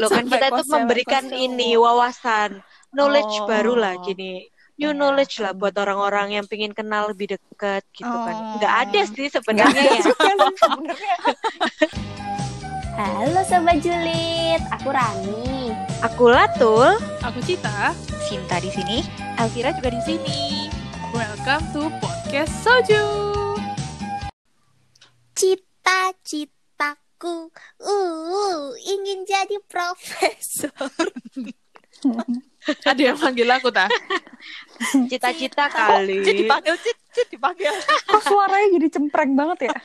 Loh 0.00 0.08
kan 0.08 0.24
kita 0.24 0.48
tuh 0.48 0.64
kos-sewa, 0.64 0.74
memberikan 0.80 1.24
ini 1.28 1.76
wawasan, 1.76 2.64
knowledge 2.96 3.36
Oh. 3.44 3.46
baru 3.46 3.76
lah 3.76 4.00
gini. 4.00 4.48
New 4.80 4.96
knowledge 4.96 5.44
lah 5.44 5.52
buat 5.52 5.76
orang-orang 5.76 6.40
yang 6.40 6.48
pengen 6.48 6.72
kenal 6.72 7.12
lebih 7.12 7.36
dekat 7.36 7.84
gitu 7.92 8.08
kan. 8.08 8.32
Oh. 8.32 8.56
Nggak 8.56 8.74
ada 8.88 9.00
sih 9.12 9.28
sebenarnya 9.28 9.82
ya. 9.92 10.00
sebenarnya 10.08 11.16
Halo 13.00 13.40
Sobat 13.44 13.80
Julid, 13.84 14.60
aku 14.72 14.88
Rani. 14.92 15.72
Aku 16.00 16.32
Latul. 16.32 16.96
Aku 17.20 17.44
Cita. 17.44 17.92
Cinta 18.24 18.56
di 18.60 18.72
sini 18.72 19.04
Elvira 19.36 19.72
juga 19.76 19.92
di 19.92 20.00
sini. 20.04 20.40
Welcome 21.12 21.64
to 21.76 21.92
podcast 22.00 22.56
Soju. 22.64 23.04
Cita-citaku, 27.20 27.52
uh, 27.84 28.72
ingin 28.80 29.28
jadi 29.28 29.60
profesor. 29.68 30.72
Ada 32.88 33.12
yang 33.12 33.20
manggil 33.20 33.44
aku 33.52 33.68
tak? 33.68 33.92
Cita-cita 35.12 35.68
kali. 35.68 36.24
Cit 36.24 36.48
dipanggil, 36.48 36.72
Cit, 36.80 36.96
Cit 37.12 37.28
dipanggil. 37.28 37.68
kok 38.08 38.24
suaranya 38.24 38.72
jadi 38.80 38.88
cempreng 38.88 39.36
banget 39.36 39.68
ya 39.68 39.76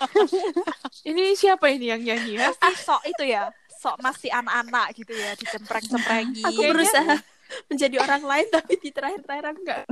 Ini 1.12 1.36
siapa 1.36 1.68
ini 1.76 1.91
yang 1.91 2.00
nyanyi 2.00 2.40
ya? 2.40 2.55
Pasti 2.55 2.88
sok 2.88 3.04
itu 3.04 3.24
ya, 3.27 3.52
sok 3.68 3.99
masih 3.99 4.32
anak-anak 4.32 4.96
gitu 4.96 5.12
ya, 5.12 5.36
dicempreng-cemprengin. 5.36 6.48
Aku 6.48 6.62
berusaha 6.72 7.20
menjadi 7.68 7.96
orang 8.02 8.24
lain 8.24 8.48
tapi 8.48 8.80
di 8.80 8.90
terakhir-terakhir 8.96 9.46
enggak. 9.60 9.84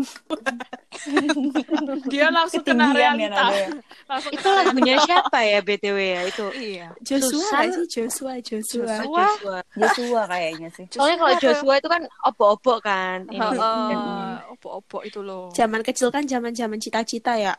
Dia 2.07 2.31
langsung 2.31 2.63
kena 2.63 2.95
ya 2.95 3.13
realita. 3.13 3.35
nadanya. 3.35 3.82
Langsung 4.09 4.31
Itu 4.35 4.47
lagunya 4.51 4.95
siapa 5.03 5.39
ya 5.43 5.59
BTW 5.63 5.97
ya 5.97 6.21
itu? 6.27 6.45
Iya. 6.53 6.87
Joshua 6.99 7.31
Susan. 7.31 7.65
sih 7.71 7.85
Joshua, 7.87 8.33
Joshua. 8.43 8.85
Joshua. 8.85 9.25
Joshua. 9.25 9.57
Joshua 9.79 10.21
kayaknya 10.27 10.69
sih 10.75 10.85
Soalnya 10.91 11.17
kalau 11.19 11.35
Joshua 11.39 11.73
itu 11.79 11.89
kan 11.89 12.01
opo-opo 12.27 12.73
kan. 12.83 13.17
Ini. 13.31 13.39
Heeh, 13.39 14.33
opo-opo 14.53 14.97
itu 15.07 15.19
loh. 15.23 15.49
Zaman 15.55 15.81
kecil 15.81 16.11
kan 16.11 16.27
zaman-zaman 16.27 16.77
cita-cita 16.77 17.39
ya. 17.39 17.55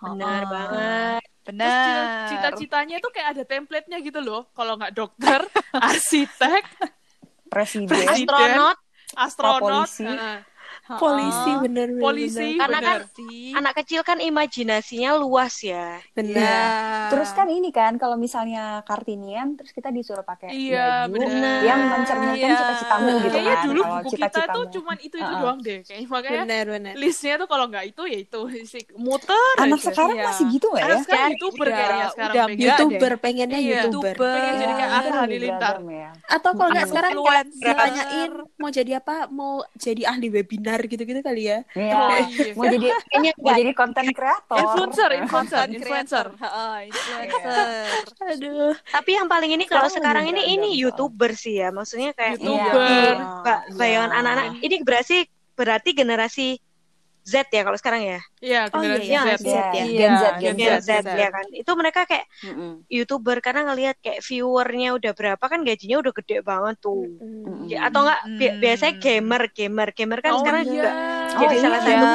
Benar 0.00 0.42
banget. 0.48 1.22
Benar. 1.40 2.28
cita-citanya 2.30 2.96
tuh 3.02 3.10
kayak 3.10 3.28
ada 3.36 3.42
template-nya 3.44 3.98
gitu 4.04 4.20
loh. 4.22 4.48
Kalau 4.54 4.76
nggak 4.76 4.92
dokter, 4.94 5.40
arsitek, 5.88 6.62
presiden 7.50 7.90
Presiden. 7.90 8.28
Astronot, 8.28 8.78
astronot, 9.16 9.60
polisi. 9.60 10.06
Polisi 10.92 11.50
bener-bener. 11.60 12.00
polisi, 12.00 12.48
Karena 12.56 12.78
bener. 12.80 13.00
sih. 13.12 13.52
anak 13.52 13.72
kecil 13.76 14.00
kan 14.00 14.18
imajinasinya 14.18 15.14
luas 15.14 15.60
ya. 15.60 16.00
Benar. 16.10 17.10
Terus 17.10 17.30
kan 17.30 17.46
ini 17.46 17.68
kan 17.68 17.94
kalau 17.94 18.16
misalnya 18.16 18.80
Kartinian 18.82 19.54
terus 19.54 19.70
kita 19.70 19.88
disuruh 19.88 20.22
pakai 20.22 20.50
Iya, 20.50 21.04
baju 21.04 21.20
bener. 21.20 21.60
yang 21.62 21.80
mencerminkan 21.86 22.38
Iya. 22.40 22.56
cita-citamu 22.56 23.10
gitu 23.20 23.28
Kayaknya 23.30 23.54
kan. 23.54 23.66
dulu 23.66 23.80
buku 23.82 23.98
kita 24.10 24.10
cita-citamu. 24.26 24.54
tuh 24.54 24.64
cuman 24.72 24.96
itu-itu 24.98 25.20
Heeh. 25.26 25.40
doang 25.40 25.58
deh. 25.60 25.78
Kayaknya 25.82 26.08
makanya 26.08 26.40
Benar, 26.40 26.64
benar. 26.70 26.92
listnya 26.96 27.34
tuh 27.36 27.48
kalau 27.48 27.64
nggak 27.66 27.84
itu 27.86 28.02
ya 28.04 28.18
itu 28.20 28.40
muter 28.96 29.54
anak 29.56 29.76
aja. 29.76 29.86
sekarang 29.86 30.10
Iya. 30.12 30.24
masih 30.26 30.44
gitu 30.48 30.68
Anak 30.70 30.80
ya? 30.80 30.96
sekarang 31.00 31.20
Udah- 31.20 31.30
youtuber 31.32 31.60
udah- 31.60 31.76
kayaknya 31.76 32.06
sekarang 32.08 32.32
udah 32.32 32.46
pengen. 32.46 32.62
YouTuber 32.64 33.12
pengennya 33.18 33.58
Iya. 33.58 33.72
YouTuber. 33.76 34.14
Pengen 34.16 34.54
jadi 34.56 34.72
kayak 34.72 34.90
Iya, 34.90 34.98
Atta 35.00 35.12
Halilintar. 35.20 35.74
Ya. 35.82 36.08
Atau 36.26 36.50
kalau 36.52 36.70
nggak 36.70 36.88
sekarang 36.88 37.12
Influencer. 37.12 37.64
ditanyain 37.64 38.30
mau 38.56 38.70
jadi 38.70 38.92
apa? 38.96 39.16
Mau 39.28 39.52
jadi 39.76 40.02
ahli 40.06 40.28
webinar 40.28 40.79
gitu-gitu 40.86 41.20
kali 41.20 41.42
ya. 41.48 41.58
Iya. 41.72 41.94
Oh, 41.96 42.08
iya. 42.28 42.52
Mau 42.58 42.64
jadi 42.64 42.86
Kayaknya 43.10 43.32
mau 43.36 43.52
jadi 43.52 43.72
konten 43.72 44.04
kreator. 44.12 44.58
Influencer, 44.60 45.10
influencer, 45.18 45.64
influencer. 45.68 46.26
Heeh, 46.36 46.74
influencer. 46.88 47.96
Aduh. 48.30 48.72
Tapi 48.86 49.10
yang 49.12 49.26
paling 49.26 49.50
ini 49.52 49.64
kalau 49.64 49.88
Sekarang 49.90 50.24
ini 50.24 50.54
ini 50.54 50.68
youtuber 50.76 51.34
sih 51.34 51.58
ya, 51.58 51.68
maksudnya 51.68 52.14
kayak 52.14 52.38
YouTuber. 52.38 52.84
Iya, 52.86 53.10
Iya. 53.12 53.42
ba- 53.42 53.64
bayangan 53.74 54.10
Iya. 54.10 54.18
anak-anak. 54.22 54.44
Ini 54.60 54.76
berarti 54.80 55.18
berarti 55.52 55.90
generasi 55.92 56.46
Z 57.30 57.46
ya 57.48 57.62
kalau 57.62 57.78
sekarang 57.78 58.02
ya, 58.02 58.18
Iya, 58.40 58.60
Oh, 58.68 58.82
generasi 58.82 59.06
iya, 59.06 59.20
iya, 59.22 59.36
Z. 59.36 59.40
Z 59.40 59.46
ya. 59.46 59.62
Gen 59.70 59.86
Iya, 59.86 60.10
Z, 60.10 60.24
Gen 60.34 60.40
Gen 60.42 60.56
Gen 60.58 60.80
Z. 60.80 60.90
Z 61.00 61.08
ya 61.14 61.28
kan. 61.30 61.46
Itu 61.52 61.70
mereka 61.72 62.00
kayak 62.02 62.26
Mm-mm. 62.42 62.72
youtuber 62.88 63.38
karena 63.38 63.60
ngelihat 63.64 63.96
kayak 63.98 64.20
viewernya 64.20 64.88
udah 64.92 65.12
berapa 65.12 65.44
kan 65.44 65.60
gajinya 65.62 65.96
udah 65.98 66.12
gede 66.12 66.42
banget 66.42 66.76
tuh. 66.78 67.06
Mm-mm. 67.16 67.64
Ya, 67.64 67.86
atau 67.86 68.02
enggak 68.02 68.20
bi- 68.34 68.50
Hmm. 68.50 68.58
biasanya 68.58 68.94
gamer, 68.96 69.42
gamer, 69.48 69.88
gamer 69.90 70.18
kan 70.18 70.32
Oh, 70.32 70.38
sekarang 70.40 70.62
iya. 70.62 70.68
juga 70.68 70.90
Oh, 70.90 71.38
jadi 71.38 71.54
iya. 71.54 71.62
salah 71.62 71.80
satu 71.80 72.06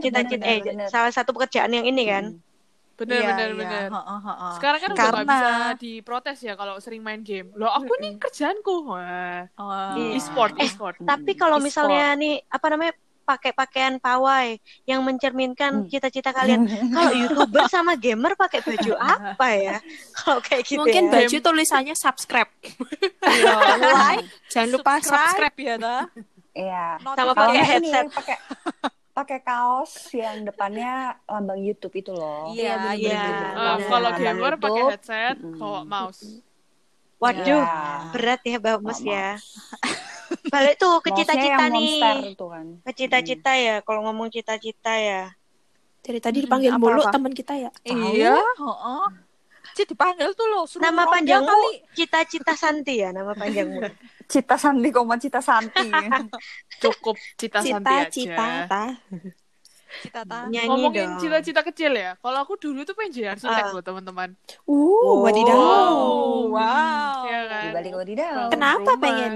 cita-cita 0.00 0.44
eh 0.44 0.58
benar. 0.60 0.88
salah 0.88 1.12
satu 1.12 1.30
pekerjaan 1.32 1.70
yang 1.70 1.84
ini 1.84 2.04
kan. 2.04 2.26
Mm. 2.30 2.50
Bener, 2.92 3.18
Iya, 3.18 3.26
bener, 3.26 3.48
iya. 3.48 3.56
bener. 3.56 3.82
Heeh, 3.90 4.20
heeh. 4.22 4.52
Sekarang 4.54 4.78
kan 4.78 4.88
udah 4.88 4.98
nggak 5.00 5.16
Karena- 5.16 5.34
bisa 5.34 5.50
diprotes 5.76 6.38
ya 6.40 6.54
kalau 6.54 6.74
sering 6.76 7.02
main 7.02 7.20
game. 7.20 7.50
Loh, 7.52 7.72
aku 7.72 7.98
nih 7.98 8.14
kerjaanku. 8.14 8.74
Wah. 8.84 9.42
Oh. 9.56 9.94
Iya. 9.96 10.14
E-sport, 10.14 10.54
Eh, 10.54 10.62
e-sport. 10.62 10.94
Tapi 11.00 11.32
kalau 11.34 11.56
E-sport. 11.56 11.66
misalnya 11.66 12.14
nih 12.14 12.34
apa 12.46 12.66
namanya 12.68 12.92
pakai 13.22 13.50
pakaian 13.50 13.96
pawai 13.96 14.56
yang 14.82 15.00
mencerminkan 15.00 15.72
Hmm. 15.74 15.88
cita-cita 15.88 16.30
kalian. 16.30 16.62
Kalau 16.66 17.12
youtuber 17.20 17.64
sama 17.66 17.94
gamer 17.94 18.34
pakai 18.34 18.60
baju 18.60 18.92
apa 18.96 19.46
ya? 19.52 19.76
Kalau 20.18 20.38
kayak 20.38 20.62
gitu 20.64 20.78
Mungkin 20.78 21.06
ya. 21.06 21.12
baju 21.16 21.36
tulisannya 21.40 21.94
subscribe. 21.94 22.50
Iya, 23.22 23.56
like, 24.12 24.26
Jangan 24.48 24.68
lupa 24.70 24.92
subscribe. 24.98 25.56
ya, 25.56 25.74
dah. 25.76 26.02
Iya. 26.52 26.86
Sama 26.98 27.14
Kalau 27.14 27.32
pakai 27.32 27.62
headset. 27.62 28.06
pakai 28.10 28.36
pakai 29.12 29.38
kaos 29.40 29.92
yang 30.10 30.40
depannya 30.42 30.92
lambang 31.26 31.58
YouTube 31.58 31.92
itu 31.94 32.10
loh. 32.10 32.48
Iya, 32.48 32.92
iya. 32.92 33.22
bener, 33.22 33.78
Eh, 33.78 33.78
kalau 33.86 34.10
gamer 34.12 34.52
pakai 34.56 34.82
headset, 34.90 35.36
Mm-mm. 35.36 35.56
bawa 35.56 35.80
mouse. 35.82 36.40
Waduh, 37.16 37.60
Iya. 37.60 38.10
berat 38.10 38.40
ya 38.42 38.56
Mbak 38.58 38.76
Mus 38.80 38.98
Maaf. 38.98 39.06
ya. 39.06 39.30
Balik 40.44 40.74
tuh 40.76 40.98
ke 40.98 41.08
Mouse-nya 41.08 41.24
cita-cita 41.24 41.64
nih. 41.68 41.98
kan. 42.36 42.66
Ke 42.80 42.90
cita-cita 42.92 43.52
ya, 43.52 43.74
kalau 43.80 44.00
ngomong 44.04 44.28
cita-cita 44.28 44.92
ya. 44.92 45.22
Dari 45.98 46.18
tadi 46.18 46.36
Hmm, 46.36 46.44
dipanggil 46.44 46.70
apa-apa? 46.70 46.88
mulu 46.90 47.02
teman 47.08 47.30
kita 47.30 47.54
ya. 47.56 47.70
Iya, 47.84 48.34
heeh. 48.36 49.04
Cit 49.72 49.88
dipanggil 49.88 50.28
tuh 50.32 50.46
loh, 50.46 50.66
suruh 50.66 50.82
Nama 50.82 51.00
ronda 51.00 51.12
panjangmu 51.14 51.48
kali. 51.48 51.72
cita-cita 51.94 52.52
Santi 52.52 52.98
ya 52.98 53.08
nama 53.08 53.32
panjangmu. 53.32 53.78
Cita 54.28 54.56
Sandi 54.56 54.88
koma 54.88 55.16
Cita 55.16 55.38
Santi. 55.38 55.86
Cukup 56.82 57.14
cita 57.36 57.60
santi 57.60 57.86
aja. 57.86 58.08
Cita-cita. 58.08 58.80
Cita 59.94 60.20
ta. 60.24 60.38
Nyanyi 60.46 60.66
Ngomongin 60.66 61.04
dong. 61.06 61.20
cita-cita 61.20 61.60
kecil 61.62 61.92
ya. 61.92 62.16
Kalau 62.16 62.38
aku 62.38 62.56
dulu 62.56 62.82
tuh 62.82 62.92
pengen 62.92 63.12
jadi 63.14 63.26
arsitek 63.30 63.62
Ah. 63.62 63.70
loh 63.70 63.82
teman-teman. 63.82 64.32
Uh, 64.64 65.20
wadidaw. 65.22 65.54
Oh, 65.54 66.50
wow. 66.50 67.22
Iya 67.22 67.40
kan? 67.46 67.62
Di 67.62 67.68
balik 67.70 67.92
wadidaw. 67.94 68.48
Kenapa 68.48 68.82
Rumah. 68.88 68.98
pengen? 68.98 69.32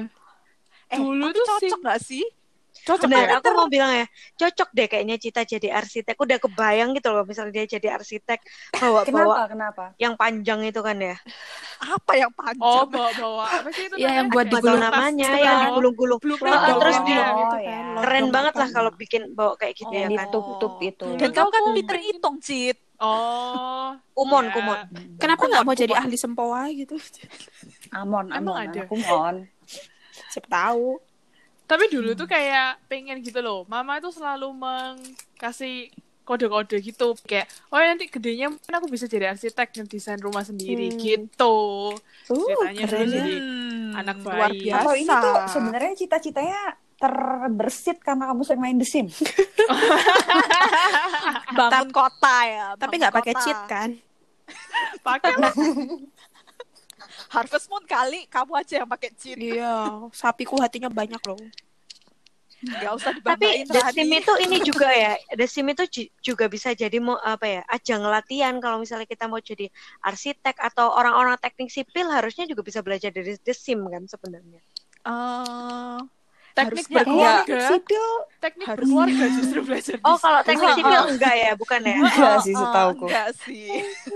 Eh, 0.96 1.02
Dulu 1.02 1.24
tuh 1.30 1.44
cocok 1.46 1.60
sih- 1.62 1.82
gak 1.82 2.00
sih? 2.00 2.26
Cocok 2.78 3.08
Bener, 3.08 3.26
banget. 3.26 3.38
aku 3.40 3.48
mau 3.50 3.66
bilang 3.66 3.90
ya, 3.90 4.06
cocok 4.36 4.68
deh 4.70 4.86
kayaknya 4.86 5.16
cita 5.16 5.42
jadi 5.42 5.74
arsitek. 5.74 6.14
Udah 6.14 6.38
kebayang 6.38 6.94
gitu 6.94 7.10
loh, 7.10 7.26
misalnya 7.26 7.50
dia 7.56 7.66
jadi 7.66 7.98
arsitek, 7.98 8.38
bawa-bawa 8.70 9.02
Kenapa? 9.02 9.42
Kenapa? 9.50 9.84
yang 9.98 10.14
panjang 10.14 10.62
itu 10.62 10.78
kan 10.78 10.94
ya. 10.94 11.16
Apa 11.82 12.12
yang 12.14 12.30
panjang? 12.30 12.62
Oh, 12.62 12.86
bawa-bawa. 12.86 13.42
Apa 13.50 13.68
sih 13.72 13.90
itu 13.90 13.96
Iya, 13.96 14.22
yang 14.22 14.30
namanya? 14.30 14.34
buat 14.38 14.46
digulung. 14.46 14.78
namanya, 14.78 15.26
tas, 15.26 15.40
yang 15.40 15.58
digulung-gulung. 15.66 16.20
Blueprint 16.22 16.52
Oh, 16.54 16.78
terus 16.78 16.98
dia- 17.02 17.16
ya, 17.16 17.26
Oh, 17.26 17.38
gitu 17.40 17.56
ya. 17.58 17.66
kan. 17.66 17.84
Keren 17.98 18.26
banget 18.30 18.54
lah 18.54 18.68
apa? 18.68 18.76
kalau 18.76 18.90
bikin 18.94 19.22
bawa 19.34 19.52
kayak 19.58 19.74
gitu 19.74 19.90
ya 19.90 19.98
Yang 19.98 20.12
kan. 20.12 20.22
ditutup 20.22 20.72
itu. 20.78 21.06
Dan 21.16 21.30
kamu 21.34 21.48
kan 21.48 21.58
aku 21.58 21.70
pinter 21.74 21.96
pengen- 21.96 22.06
hitung, 22.12 22.36
Cit. 22.38 22.78
Oh. 22.96 23.92
Kumon, 24.14 24.46
iya. 24.46 24.54
kumon. 24.54 24.78
Kenapa 25.18 25.42
nggak 25.42 25.64
mau 25.64 25.74
jadi 25.74 25.94
ahli 25.96 26.14
sempoa 26.14 26.64
gitu? 26.70 26.94
Amon, 27.90 28.30
Amon, 28.30 28.54
ada? 28.54 28.86
Siapa 30.36 30.48
tahu. 30.50 31.00
Tapi 31.64 31.84
dulu 31.88 32.12
tuh 32.12 32.26
kayak 32.26 32.78
pengen 32.86 33.18
gitu 33.20 33.40
loh. 33.40 33.64
Mama 33.64 33.98
tuh 33.98 34.12
selalu 34.12 34.52
mengkasih 34.52 35.90
kode-kode 36.22 36.74
gitu 36.80 37.14
kayak 37.22 37.46
oh 37.70 37.78
ya 37.78 37.86
nanti 37.86 38.06
gedenya 38.06 38.50
mungkin 38.50 38.72
aku 38.72 38.86
bisa 38.86 39.06
jadi 39.06 39.30
arsitek 39.30 39.70
ngedesain 39.72 40.18
rumah 40.18 40.42
sendiri 40.42 40.90
Hmm. 40.90 40.98
gitu 40.98 41.56
Uh, 42.26 42.34
Ceritanya 42.42 42.82
keren 42.82 42.98
ya. 43.00 43.14
jadi 43.14 43.34
Hmm, 43.36 43.90
anak 43.94 44.16
luar 44.20 44.38
bayi. 44.44 44.58
biasa. 44.60 44.82
Atau 44.82 44.94
ini 44.96 45.12
tuh 45.16 45.34
sebenarnya 45.48 45.92
cita-citanya 45.96 46.60
terbersit 46.96 47.98
karena 48.00 48.26
kamu 48.26 48.42
sering 48.42 48.58
main 48.60 48.76
The 48.76 48.84
Sims. 48.84 49.16
bangun 51.52 51.88
kota 51.90 52.36
ya. 52.44 52.66
Tapi 52.74 52.84
bangun 52.88 53.00
nggak 53.00 53.14
pakai 53.14 53.34
cheat 53.38 53.60
kan? 53.66 53.90
pakai. 55.06 55.32
Harvest 57.30 57.66
Moon 57.70 57.84
kali 57.84 58.26
kamu 58.30 58.52
aja 58.54 58.74
yang 58.82 58.88
pakai 58.88 59.10
cheat. 59.14 59.36
Iya, 59.38 60.06
sapiku 60.14 60.58
hatinya 60.62 60.90
banyak 60.90 61.20
loh. 61.26 61.40
Gak 62.66 62.92
usah 62.98 63.12
Tapi 63.20 63.68
The. 63.68 63.80
Sim 63.92 64.08
itu 64.10 64.32
ini 64.42 64.58
juga 64.64 64.88
ya, 64.90 65.12
The 65.36 65.46
Sim 65.46 65.68
itu 65.70 65.84
ju- 65.86 66.10
juga 66.24 66.48
bisa 66.48 66.72
jadi 66.72 66.96
mau 66.98 67.20
apa 67.20 67.46
ya, 67.46 67.62
ajang 67.68 68.02
latihan 68.02 68.56
kalau 68.58 68.80
misalnya 68.80 69.04
kita 69.06 69.28
mau 69.28 69.38
jadi 69.38 69.68
arsitek 70.02 70.56
atau 70.58 70.90
orang-orang 70.90 71.36
teknik 71.38 71.68
sipil 71.68 72.08
harusnya 72.08 72.48
juga 72.48 72.64
bisa 72.64 72.80
belajar 72.80 73.12
dari 73.12 73.36
The 73.38 73.54
Sim 73.54 73.84
kan 73.86 74.08
sebenarnya. 74.08 74.58
Eh, 75.06 75.98
teknik 76.56 76.88
berkeluarga 76.90 77.44
Teknik 77.44 77.60
sipil 77.70 78.06
teknik 78.40 78.66
Harus. 78.66 78.88
berkeluarga 78.88 79.24
justru 79.30 79.58
belajar 79.62 79.96
di 80.00 80.04
Oh, 80.08 80.16
kalau 80.18 80.40
teknik 80.42 80.66
Oh, 80.66 80.76
sipil 80.80 81.00
oh. 81.04 81.06
enggak 81.12 81.34
ya, 81.36 81.52
bukan 81.54 81.80
ya? 81.84 81.96
enggak 82.00 82.36
sih 82.42 82.54
eh, 82.56 82.58
setauku. 82.58 83.04
Enggak 83.06 83.28
sih. 83.44 83.68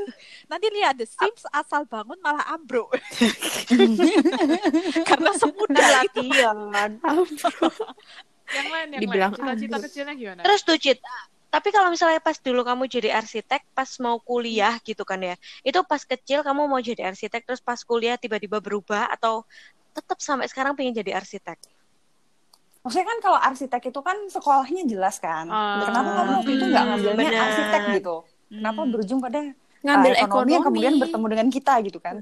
Nanti 0.51 0.67
lihat 0.75 0.99
The 0.99 1.07
Sims 1.07 1.47
asal 1.55 1.87
bangun 1.87 2.19
malah 2.19 2.43
ambruk. 2.51 2.91
Karena 5.11 5.31
semua 5.39 5.67
kasihan. 5.71 6.59
Yang 8.51 8.67
lain, 8.67 8.87
yang 8.91 9.01
Dibilang 9.07 9.33
lain. 9.39 9.55
Cita-cita 9.55 9.79
kecilnya 9.79 10.15
gimana? 10.19 10.43
Terus 10.43 10.67
tuh 10.67 10.75
Cit, 10.75 10.99
tapi 11.55 11.71
kalau 11.71 11.95
misalnya 11.95 12.19
pas 12.19 12.35
dulu 12.43 12.67
kamu 12.67 12.91
jadi 12.91 13.15
arsitek, 13.15 13.63
pas 13.71 13.87
mau 14.03 14.19
kuliah 14.19 14.75
gitu 14.83 15.07
kan 15.07 15.23
ya, 15.23 15.39
itu 15.63 15.79
pas 15.87 16.03
kecil 16.03 16.43
kamu 16.43 16.67
mau 16.67 16.83
jadi 16.83 17.15
arsitek, 17.15 17.47
terus 17.47 17.63
pas 17.63 17.79
kuliah 17.87 18.19
tiba-tiba 18.19 18.59
berubah 18.59 19.07
atau 19.15 19.47
tetap 19.95 20.19
sampai 20.19 20.51
sekarang 20.51 20.75
pengen 20.75 20.99
jadi 20.99 21.15
arsitek? 21.15 21.63
Maksudnya 22.83 23.07
kan 23.07 23.19
kalau 23.23 23.39
arsitek 23.39 23.83
itu 23.87 24.01
kan 24.03 24.19
sekolahnya 24.27 24.83
jelas 24.89 25.23
kan. 25.23 25.47
Ah. 25.47 25.87
Kenapa 25.87 26.11
kamu 26.11 26.31
waktu 26.43 26.51
itu 26.59 26.65
nggak 26.71 26.85
ngambilnya 26.91 27.39
arsitek 27.39 27.83
gitu? 28.03 28.17
Kenapa 28.51 28.81
Hmm. 28.83 28.91
berujung 28.91 29.19
pada 29.23 29.39
Ngambil 29.81 30.13
uh, 30.13 30.19
ekonomi 30.21 30.51
yang 30.51 30.63
ekonomi. 30.63 30.67
kemudian 30.67 30.95
bertemu 31.01 31.27
dengan 31.29 31.49
kita 31.49 31.75
gitu 31.85 31.99
kan? 31.99 32.17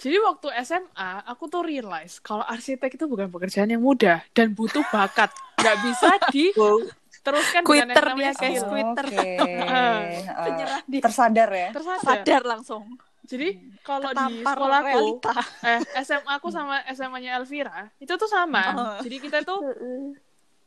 Jadi 0.00 0.16
waktu 0.16 0.48
SMA, 0.64 1.10
aku 1.28 1.44
tuh 1.46 1.60
realize 1.60 2.24
kalau 2.24 2.40
arsitek 2.42 2.96
itu 2.96 3.04
bukan 3.04 3.28
pekerjaan 3.28 3.68
yang 3.68 3.84
mudah 3.84 4.24
dan 4.32 4.56
butuh 4.56 4.80
bakat. 4.88 5.28
Nggak 5.60 5.76
bisa 5.84 6.08
diteruskan 6.34 7.62
dengan 7.62 7.68
Twitter 7.68 8.04
yang 8.08 8.16
namanya 8.16 8.32
dia, 8.32 8.40
guys. 8.40 8.52
skill. 8.56 8.70
Twitter. 8.72 9.06
Oke. 9.06 9.28
Uh, 9.70 10.44
Penyerah 10.48 10.80
di 10.88 10.98
tersadar 11.04 11.50
ya. 11.52 11.68
Tersadar. 11.70 12.24
Sadar 12.24 12.42
langsung. 12.48 12.84
Jadi 13.28 13.48
kalau 13.84 14.10
di 14.10 14.42
sekolahku, 14.42 14.88
realita. 14.88 15.36
eh 15.62 15.78
SMA 16.02 16.32
aku 16.34 16.48
sama 16.50 16.82
SMA-nya 16.90 17.38
Elvira, 17.38 17.86
itu 18.00 18.10
tuh 18.16 18.26
sama. 18.26 18.64
Oh. 18.74 18.98
Jadi 19.04 19.16
kita 19.20 19.44
tuh 19.44 19.60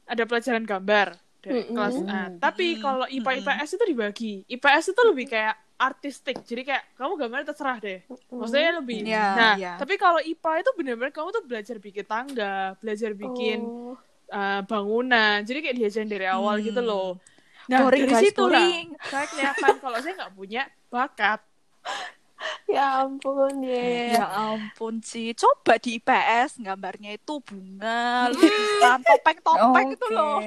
ada 0.06 0.24
pelajaran 0.24 0.64
gambar 0.64 1.18
dari 1.44 1.68
Mm-mm. 1.68 1.76
kelas 1.76 1.98
A. 2.08 2.22
Tapi 2.40 2.80
kalau 2.80 3.04
IPA 3.10 3.32
IPS 3.44 3.70
itu 3.76 3.84
dibagi. 3.90 4.34
IPS 4.48 4.96
itu 4.96 5.02
lebih 5.04 5.26
kayak 5.28 5.56
artistik. 5.76 6.42
Jadi 6.44 6.62
kayak 6.64 6.84
kamu 6.96 7.14
gambar 7.18 7.40
terserah 7.44 7.78
deh. 7.82 8.00
Maksudnya 8.30 8.80
lebih. 8.80 8.98
Iya, 9.04 9.28
nah, 9.36 9.54
iya. 9.58 9.74
tapi 9.76 9.98
kalau 9.98 10.22
IPA 10.22 10.52
itu 10.64 10.72
benar-benar 10.78 11.12
kamu 11.12 11.30
tuh 11.34 11.44
belajar 11.44 11.76
bikin 11.78 12.06
tangga, 12.06 12.76
belajar 12.80 13.12
bikin 13.14 13.60
Oh. 13.64 13.96
uh, 14.32 14.62
bangunan. 14.64 15.42
Jadi 15.44 15.60
kayak 15.60 15.78
diajarin 15.78 16.10
dari 16.10 16.28
awal 16.30 16.58
Hmm. 16.60 16.66
gitu 16.66 16.82
loh. 16.82 17.10
Nah, 17.72 17.88
Boring, 17.88 18.04
dari 18.04 18.12
guys, 18.12 18.24
situ 18.28 18.44
lah 18.44 18.68
saya 19.08 19.26
kelihatan 19.32 19.76
kalau 19.80 19.98
saya 20.04 20.14
nggak 20.20 20.34
punya 20.36 20.62
bakat. 20.92 21.40
Ya 22.68 23.04
ampun, 23.04 23.60
ya. 23.62 24.18
Ya 24.18 24.26
ampun 24.32 25.04
sih, 25.04 25.36
coba 25.36 25.76
di 25.78 26.00
IPS 26.00 26.64
gambarnya 26.64 27.14
itu 27.14 27.38
bunga, 27.44 28.32
lukisan, 28.32 29.00
topeng-topeng 29.04 29.94
itu 29.94 30.08
loh. 30.10 30.40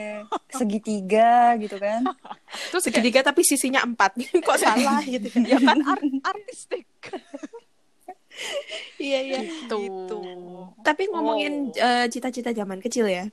Segitiga 0.51 1.55
gitu 1.61 1.77
kan. 1.77 2.03
Terus 2.73 2.83
kayak, 2.89 2.95
Segitiga 2.99 3.21
tapi 3.21 3.41
sisinya 3.45 3.85
empat. 3.85 4.17
Kok 4.47 4.59
salah 4.59 5.05
gitu 5.05 5.29
kan? 5.29 5.43
Ya 5.45 5.59
kan 5.61 5.79
art- 5.85 6.23
artistik. 6.25 6.87
Iya, 9.01 9.19
iya. 9.25 9.41
gitu. 9.49 9.81
Gitu. 9.81 10.21
Tapi 10.85 11.09
ngomongin 11.09 11.73
eh, 11.73 12.05
cita-cita 12.13 12.53
zaman 12.53 12.85
kecil 12.85 13.09
ya. 13.09 13.25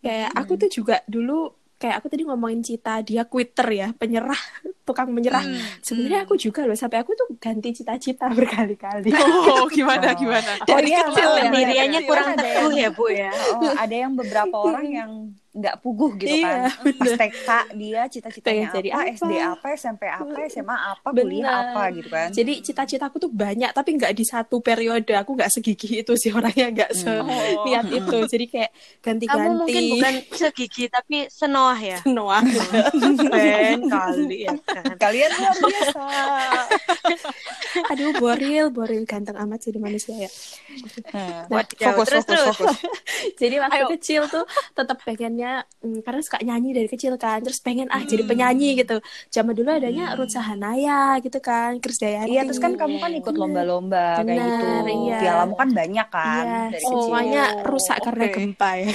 Kayak 0.00 0.32
aku 0.32 0.56
tuh 0.56 0.72
juga 0.72 1.04
dulu 1.04 1.52
kayak 1.76 2.00
aku 2.00 2.06
tadi 2.08 2.24
ngomongin 2.24 2.64
cita 2.64 3.04
dia 3.04 3.28
quitter 3.28 3.68
ya, 3.68 3.88
penyerah, 3.92 4.38
tukang 4.88 5.12
menyerah. 5.12 5.44
Hmm. 5.44 5.60
Sebenarnya 5.84 6.24
aku 6.24 6.34
juga 6.40 6.64
loh 6.64 6.76
sampai 6.76 7.04
aku 7.04 7.12
tuh 7.12 7.28
ganti 7.36 7.76
cita-cita 7.76 8.32
berkali-kali. 8.36 9.12
Oh, 9.12 9.68
gimana 9.68 10.12
Oh. 10.12 10.18
gimana? 10.18 10.50
Dari 10.64 10.88
iya, 10.88 11.04
kecil 11.04 11.28
ya, 11.28 11.36
ya, 11.36 11.42
Pendiriannya 11.52 12.00
kurang 12.08 12.28
teguh 12.36 12.72
ya 12.72 12.88
Bu 12.92 13.06
ya. 13.12 13.30
Oh, 13.56 13.72
ada 13.76 13.94
yang 13.96 14.12
beberapa 14.16 14.56
orang 14.72 14.86
yang 14.88 15.10
nggak 15.56 15.80
puguh 15.80 16.12
gitu 16.20 16.36
Iya, 16.36 16.68
kan. 16.68 16.84
Pas 17.00 17.12
TK 17.16 17.48
dia 17.74 18.00
cita-citanya 18.06 18.68
Pengen 18.68 18.76
jadi 18.76 18.88
apa, 18.92 19.00
apa? 19.00 19.12
SD 19.16 19.32
apa, 19.40 19.66
SMP 19.72 20.02
apa, 20.04 20.36
SMA 20.52 20.76
apa, 20.76 21.08
Benar. 21.08 21.24
kuliah 21.24 21.48
apa 21.64 21.82
gitu 21.96 22.08
kan. 22.12 22.28
Jadi 22.28 22.52
cita-citaku 22.60 23.16
tuh 23.16 23.32
banyak 23.32 23.70
tapi 23.72 23.90
nggak 23.96 24.12
di 24.12 24.24
satu 24.24 24.60
periode. 24.60 25.16
Aku 25.16 25.32
nggak 25.32 25.48
segigih 25.48 26.04
itu 26.04 26.12
sih 26.14 26.30
orangnya 26.30 26.68
nggak 26.70 26.90
se 26.92 27.08
Oh. 27.08 27.64
niat 27.64 27.88
itu. 27.88 28.18
Jadi 28.28 28.44
kayak 28.46 28.70
ganti-ganti. 29.00 29.40
Kamu 29.40 29.56
mungkin 29.58 29.82
bukan 29.96 30.14
segigi 30.30 30.84
tapi 30.86 31.16
senoah 31.26 31.80
ya. 31.80 31.98
Noah. 32.04 32.44
Ben 33.32 33.80
kali 33.96 34.44
ya 34.44 34.52
kan. 34.60 34.92
Kalian 35.00 35.30
luar 35.32 35.54
biasa. 35.56 36.02
Aduh, 37.92 38.12
Boril, 38.16 38.68
Boril 38.68 39.02
ganteng 39.04 39.36
amat 39.38 39.64
jadi 39.64 39.78
manusia 39.78 40.14
ya. 40.16 40.30
Nah, 41.12 41.44
Wadidaw, 41.48 41.92
fokus, 41.94 42.08
terus, 42.08 42.24
fokus, 42.24 42.28
terus. 42.28 42.56
fokus. 42.56 42.76
Jadi 43.36 43.54
waktu 43.60 43.78
Ayo. 43.78 43.86
kecil 43.94 44.22
tuh 44.26 44.44
tetap 44.72 44.98
pengennya 45.02 45.45
mm, 45.80 46.00
karena 46.00 46.20
suka 46.20 46.38
nyanyi 46.40 46.70
dari 46.72 46.88
kecil 46.88 47.14
kan, 47.16 47.38
terus 47.40 47.58
pengen 47.58 47.86
ah 47.88 48.00
jadi 48.00 48.22
penyanyi 48.22 48.78
gitu. 48.78 48.98
Zaman 49.28 49.52
dulu 49.52 49.70
adanya 49.70 50.14
Ruth 50.14 50.30
Sahanaya 50.30 51.18
gitu 51.20 51.38
kan, 51.38 51.78
Krisdayanti. 51.78 52.30
Iya, 52.30 52.42
terus 52.44 52.58
kan 52.58 52.74
kamu 52.74 52.96
kan 52.96 53.12
ikut 53.12 53.34
lomba-lomba 53.34 54.20
kayak 54.20 54.36
gitu. 54.36 54.66
iya. 55.06 55.18
Pialamu 55.18 55.54
kan 55.54 55.68
banyak 55.70 56.08
kan 56.08 56.44
Iya, 56.44 56.60
dari 56.68 56.80
kecil. 56.80 56.98
semuanya 57.00 57.42
rusak 57.62 57.98
karena 58.00 58.24
oke. 58.24 58.34
gempa 58.34 58.70
ya. 58.76 58.88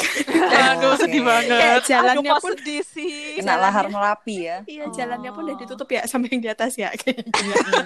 Aduh, 0.71 0.91
Oke. 0.91 0.99
sedih 1.01 1.21
banget. 1.21 1.47
Kayak 1.51 1.71
Aduh, 1.71 1.87
jalannya 1.87 2.31
kok 2.31 2.41
pun 2.41 2.51
sedih 2.57 2.81
sih. 2.83 3.13
Kena 3.39 3.55
lahar 3.57 3.85
melapi 3.87 4.35
ya. 4.41 4.57
Iya, 4.65 4.83
jalannya 4.91 5.29
pun 5.31 5.41
udah 5.47 5.57
ditutup 5.57 5.87
ya 5.87 6.01
sampai 6.05 6.27
yang 6.31 6.41
di 6.41 6.49
atas 6.49 6.71
ya. 6.75 6.89
Kayak 6.93 7.23
gitu. 7.27 7.41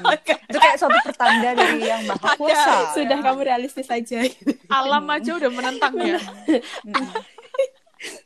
Itu 0.50 0.58
kayak 0.62 0.78
suatu 0.80 1.00
pertanda 1.04 1.50
dari 1.52 1.80
yang 1.84 2.02
maha 2.06 2.38
kuasa. 2.38 2.94
Sudah 2.94 3.18
kamu 3.20 3.40
realistis 3.44 3.88
aja. 3.90 4.24
Alam 4.70 5.04
aja 5.10 5.32
udah 5.36 5.52
menentang 5.52 5.94
ya. 6.00 6.20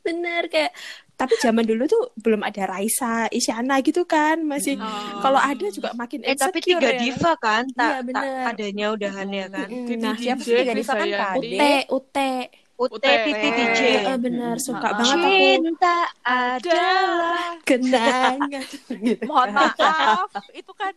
Bener 0.10 0.44
kayak 0.48 0.74
tapi 1.14 1.36
zaman 1.36 1.68
dulu 1.68 1.84
tuh 1.84 2.16
belum 2.16 2.42
ada 2.42 2.64
Raisa, 2.64 3.28
Isyana 3.28 3.84
gitu 3.84 4.08
kan, 4.08 4.40
masih 4.40 4.80
Oh. 4.80 5.20
kalau 5.20 5.36
ada 5.36 5.68
juga 5.68 5.92
makin 5.92 6.24
Eh 6.24 6.32
tapi 6.34 6.64
tiga 6.64 6.96
ya. 6.96 6.96
diva 6.96 7.36
kan, 7.36 7.68
tak, 7.70 7.92
tak 7.92 8.08
bener. 8.08 8.42
adanya 8.48 8.86
udahannya 8.90 9.46
kan. 9.52 9.68
Mm, 9.68 10.00
Nah, 10.00 10.16
siapa 10.16 10.40
sih 10.40 10.56
tiga 10.56 10.72
diva 10.72 10.94
kan 10.96 11.04
Krisdayanti. 11.04 11.20
Kade? 11.20 11.60
Ute, 11.60 11.76
Ute. 11.92 12.32
Ute. 12.80 13.12
Titi 13.28 13.48
DJ. 13.52 13.80
Eh, 14.00 14.18
bener 14.18 14.56
suka 14.64 14.88
banget 14.96 15.20
aku 15.20 15.28
Cinta 15.60 15.98
adalah 16.24 17.52
kenangan 17.68 18.38
gitu. 18.48 18.76
Mohon 19.30 19.50
maaf, 19.52 20.32
itu 20.56 20.72
kan 20.72 20.94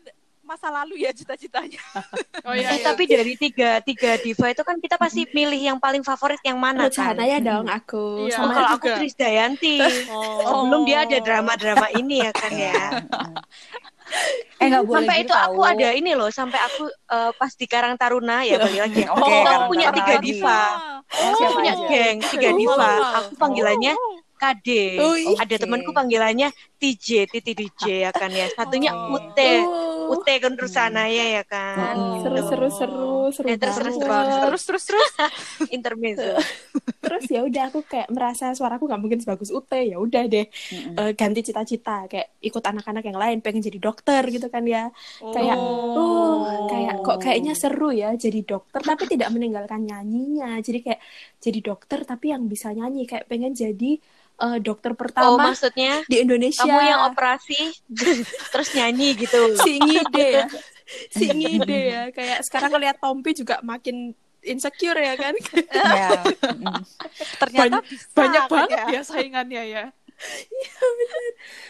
masa 0.52 0.69
lalu 0.70 1.00
ya 1.00 1.10
cita-citanya. 1.10 1.81
Oh 2.43 2.50
iya, 2.50 2.69
Eh, 2.69 2.76
iya. 2.76 2.84
tapi 2.84 3.06
dari 3.06 3.32
tiga 3.34 3.78
tiga 3.81 4.19
diva 4.19 4.50
itu 4.50 4.60
kan 4.60 4.76
kita 4.76 4.96
pasti 4.96 5.22
milih 5.26 5.56
yang 5.62 5.78
paling 5.78 6.02
favorit 6.02 6.43
yang 6.43 6.58
mana 6.58 6.84
Ruth 6.84 6.93
kan? 6.93 7.14
Sahanaya 7.14 7.38
dong 7.38 7.66
aku. 7.66 8.26
Iya. 8.26 8.34
Oh, 8.34 8.38
Sama 8.43 8.52
kalau 8.52 8.69
aku 8.75 8.84
juga. 8.84 8.96
Krisdayanti. 8.99 9.76
Oh. 10.08 10.43
Sebelum 10.43 10.81
dia 10.82 10.99
ada 11.02 11.19
drama-drama 11.19 11.87
ini 11.94 12.20
ya 12.20 12.31
kan 12.31 12.52
ya. 12.52 12.75
Eh 14.58 14.66
nggak 14.69 14.82
boleh 14.82 14.99
sampai 15.00 15.16
gitu 15.16 15.25
itu 15.25 15.34
aku 15.34 15.54
tahu. 15.56 15.70
ada 15.70 15.88
ini 15.93 16.10
loh, 16.12 16.28
sampai 16.28 16.58
aku 16.60 16.84
eh, 16.87 17.31
pas 17.32 17.52
di 17.52 17.66
Karang 17.66 17.94
Taruna 17.94 18.43
ya 18.43 18.58
balik 18.58 18.81
lagi. 18.82 19.02
Oke, 19.08 19.22
aku 19.22 19.38
Karang 19.40 19.62
punya 19.70 19.88
tiga 19.90 20.14
lagi. 20.19 20.25
diva. 20.26 20.60
Oh, 20.60 21.22
Aku 21.22 21.37
siapa 21.38 21.55
punya 21.55 21.72
aja? 21.72 21.87
geng 21.87 22.16
tiga 22.26 22.48
Oh. 22.48 22.56
diva. 22.58 22.90
Aku 23.19 23.32
panggilannya 23.38 23.94
KD. 24.34 24.69
Ui. 24.98 25.22
Ada 25.38 25.55
temanku 25.56 25.91
panggilannya 25.91 26.50
TJ, 26.77 27.31
Titi 27.31 27.53
DJ 27.55 27.82
ya 28.00 28.10
kan 28.10 28.27
ya. 28.29 28.50
Satunya 28.50 28.91
Oh. 28.91 29.15
Ute. 29.15 29.53
Oh, 30.12 30.20
Ute 30.20 30.36
kan 30.36 30.52
Rusanaya 30.54 31.24
ya 31.40 31.44
kan. 31.48 31.96
Mm. 31.96 32.20
seru 32.20 32.38
seru 32.44 32.69
seru 32.69 33.10
seru 33.32 33.46
Eh, 33.48 33.56
terus, 33.56 33.76
terus, 33.81 33.96
banget. 34.04 34.38
Terus 34.44 34.62
terus 34.69 34.84
terus. 34.84 35.08
Intermezzo. 35.76 36.36
terus 37.02 37.24
ya 37.28 37.42
udah 37.42 37.62
aku 37.69 37.81
kayak 37.82 38.08
merasa 38.14 38.54
suaraku 38.54 38.86
nggak 38.86 39.00
mungkin 39.02 39.20
sebagus 39.20 39.50
Ute 39.50 39.90
ya 39.90 39.98
udah 39.98 40.22
deh 40.31 40.46
Mm-mm. 40.46 40.94
eh, 40.96 41.12
ganti 41.19 41.40
cita-cita 41.42 42.06
kayak 42.06 42.38
ikut 42.40 42.62
anak-anak 42.62 43.04
yang 43.04 43.19
lain 43.19 43.38
pengen 43.42 43.62
jadi 43.62 43.78
dokter 43.82 44.22
gitu 44.31 44.46
kan 44.48 44.62
ya 44.64 44.88
kayak 45.20 45.56
oh 45.58 46.66
kayak 46.70 46.94
kok 47.02 47.19
kayaknya 47.20 47.52
seru 47.52 47.90
ya 47.90 48.14
jadi 48.14 48.40
dokter 48.46 48.81
tapi 48.81 49.04
tidak 49.10 49.28
meninggalkan 49.34 49.82
nyanyinya 49.82 50.62
jadi 50.62 50.78
kayak 50.84 51.00
jadi 51.42 51.58
dokter 51.60 51.98
tapi 52.06 52.31
yang 52.32 52.46
bisa 52.46 52.70
nyanyi 52.70 53.04
kayak 53.04 53.26
pengen 53.26 53.52
jadi 53.52 53.98
eh, 54.34 54.58
dokter 54.58 54.93
Oh, 54.93 54.98
pertama 54.98 55.51
maksudnya 55.51 56.01
di 56.05 56.20
Indonesia 56.20 56.62
kamu 56.62 56.81
yang 56.81 57.01
operasi 57.08 57.60
terus 58.53 58.69
nyanyi 58.72 59.17
gitu. 59.17 59.56
si 59.58 59.77
ngide 59.77 60.27
ya 60.39 60.46
si 61.08 61.24
ngide 61.27 61.81
ya 61.89 62.03
kayak 62.10 62.43
sekarang 62.43 62.70
ngeliat 62.70 62.96
Tompi 62.96 63.32
juga 63.32 63.60
makin 63.60 64.12
insecure 64.43 64.98
ya 64.98 65.15
kan 65.15 65.34
Ya. 65.70 66.10
mm. 66.58 66.82
Ternyata 67.39 67.79
Banyak- 67.79 67.84
bisa 67.86 68.12
Banyak 68.12 68.43
kan 68.43 68.53
banget 68.53 68.79
ya. 68.79 68.84
ya 68.91 69.03
saingannya 69.03 69.62
ya. 69.65 69.84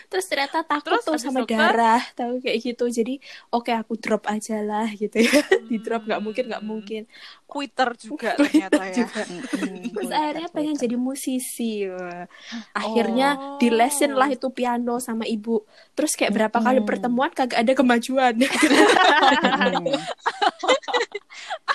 Terus 0.07 0.27
ternyata 0.27 0.61
takut 0.63 0.93
Terus 0.93 1.05
tuh 1.07 1.17
sama 1.19 1.41
dokter? 1.43 1.57
darah 1.57 2.03
tahu 2.13 2.39
kayak 2.39 2.59
gitu 2.63 2.85
jadi 2.87 3.15
oke 3.49 3.71
aku 3.71 3.97
drop 3.97 4.25
aja 4.27 4.61
lah 4.61 4.89
gitu 4.91 5.17
ya 5.17 5.33
di 5.71 5.79
drop 5.79 6.05
nggak 6.05 6.21
mungkin 6.21 6.45
nggak 6.47 6.63
mungkin 6.63 7.03
Twitter 7.47 7.89
juga 7.95 8.31
ternyata 8.39 8.83
ya. 8.83 8.95
juga 8.99 9.21
Mm-mm. 9.23 9.75
terus 9.95 10.11
akhirnya 10.11 10.49
pengen 10.51 10.77
jadi 10.77 10.97
musisi 10.97 11.87
wah. 11.87 12.25
akhirnya 12.73 13.29
Oh. 13.33 13.57
dilesin 13.57 14.13
lah 14.13 14.29
itu 14.29 14.49
piano 14.49 14.99
sama 14.99 15.25
ibu 15.25 15.65
terus 15.93 16.13
kayak 16.13 16.33
berapa 16.33 16.59
kali 16.59 16.79
Hmm. 16.79 16.89
pertemuan 16.89 17.31
kagak 17.31 17.59
ada 17.59 17.73
kemajuan 17.73 18.35
Mm. 18.35 19.95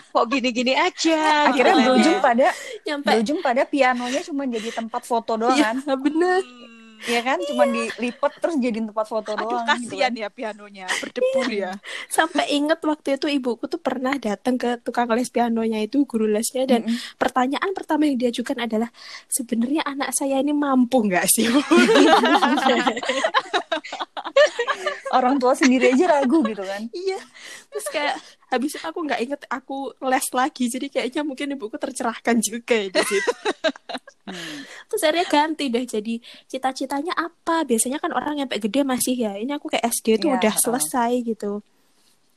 Kok 0.10 0.26
gini-gini 0.28 0.74
aja. 0.74 1.48
Akhirnya 1.48 1.74
gitu 1.74 1.84
berujung 1.88 2.16
ya. 2.16 2.22
pada 2.22 2.48
nyampe 2.84 3.08
berujung 3.08 3.40
pada 3.40 3.62
pianonya 3.64 4.22
cuma 4.24 4.44
jadi 4.46 4.70
tempat 4.72 5.02
foto 5.04 5.34
doang 5.36 5.56
Iya, 5.56 5.74
kan. 5.78 5.98
bener 5.98 6.42
Hmm. 6.98 7.14
ya 7.14 7.22
kan 7.22 7.38
cuma 7.46 7.64
dilipet 7.70 8.34
terus 8.42 8.56
jadiin 8.58 8.90
tempat 8.90 9.06
foto 9.06 9.38
Aduh 9.38 9.46
doang 9.46 9.66
gitu 9.78 9.94
kasihan 9.94 10.10
kan. 10.10 10.22
ya 10.26 10.30
pianonya 10.34 10.86
berdebu 10.90 11.40
ya. 11.54 11.72
Sampai 12.10 12.50
inget 12.58 12.82
waktu 12.82 13.22
itu 13.22 13.28
ibuku 13.30 13.70
tuh 13.70 13.78
pernah 13.78 14.18
datang 14.18 14.58
ke 14.58 14.82
tukang 14.82 15.06
les 15.14 15.30
pianonya 15.30 15.86
itu 15.86 16.02
guru 16.10 16.26
lesnya 16.26 16.66
dan 16.66 16.90
Mm-mm. 16.90 16.98
pertanyaan 17.22 17.72
pertama 17.78 18.10
yang 18.10 18.18
diajukan 18.18 18.58
adalah 18.66 18.90
sebenarnya 19.30 19.86
anak 19.86 20.10
saya 20.18 20.42
ini 20.42 20.58
mampu 20.58 21.06
nggak 21.06 21.26
sih? 21.30 21.46
orang 25.18 25.40
tua 25.40 25.56
sendiri 25.56 25.94
aja 25.96 26.20
ragu 26.20 26.44
gitu 26.46 26.62
kan 26.62 26.82
iya. 26.94 27.20
Terus 27.72 27.88
kayak 27.94 28.16
habis 28.48 28.76
itu 28.76 28.84
aku 28.84 29.00
nggak 29.04 29.22
inget 29.24 29.42
aku 29.52 29.92
les 30.08 30.28
lagi 30.32 30.66
jadi 30.72 30.88
kayaknya 30.88 31.22
mungkin 31.28 31.54
ibuku 31.56 31.76
tercerahkan 31.76 32.40
juga 32.40 32.76
ya 32.76 32.88
di 32.92 33.02
situ. 33.04 33.32
Hmm. 34.28 34.60
Akhirnya 35.02 35.28
ganti 35.30 35.66
deh 35.70 35.86
jadi 35.86 36.14
cita-citanya 36.50 37.14
apa? 37.16 37.64
Biasanya 37.64 37.98
kan 38.02 38.12
orang 38.12 38.42
sampai 38.42 38.60
gede 38.60 38.82
masih 38.84 39.16
ya. 39.16 39.34
Ini 39.38 39.58
aku 39.58 39.70
kayak 39.72 39.86
SD 39.92 40.18
tuh 40.22 40.34
Iya, 40.34 40.38
udah 40.42 40.54
selesai 40.58 41.12
gitu. 41.24 41.62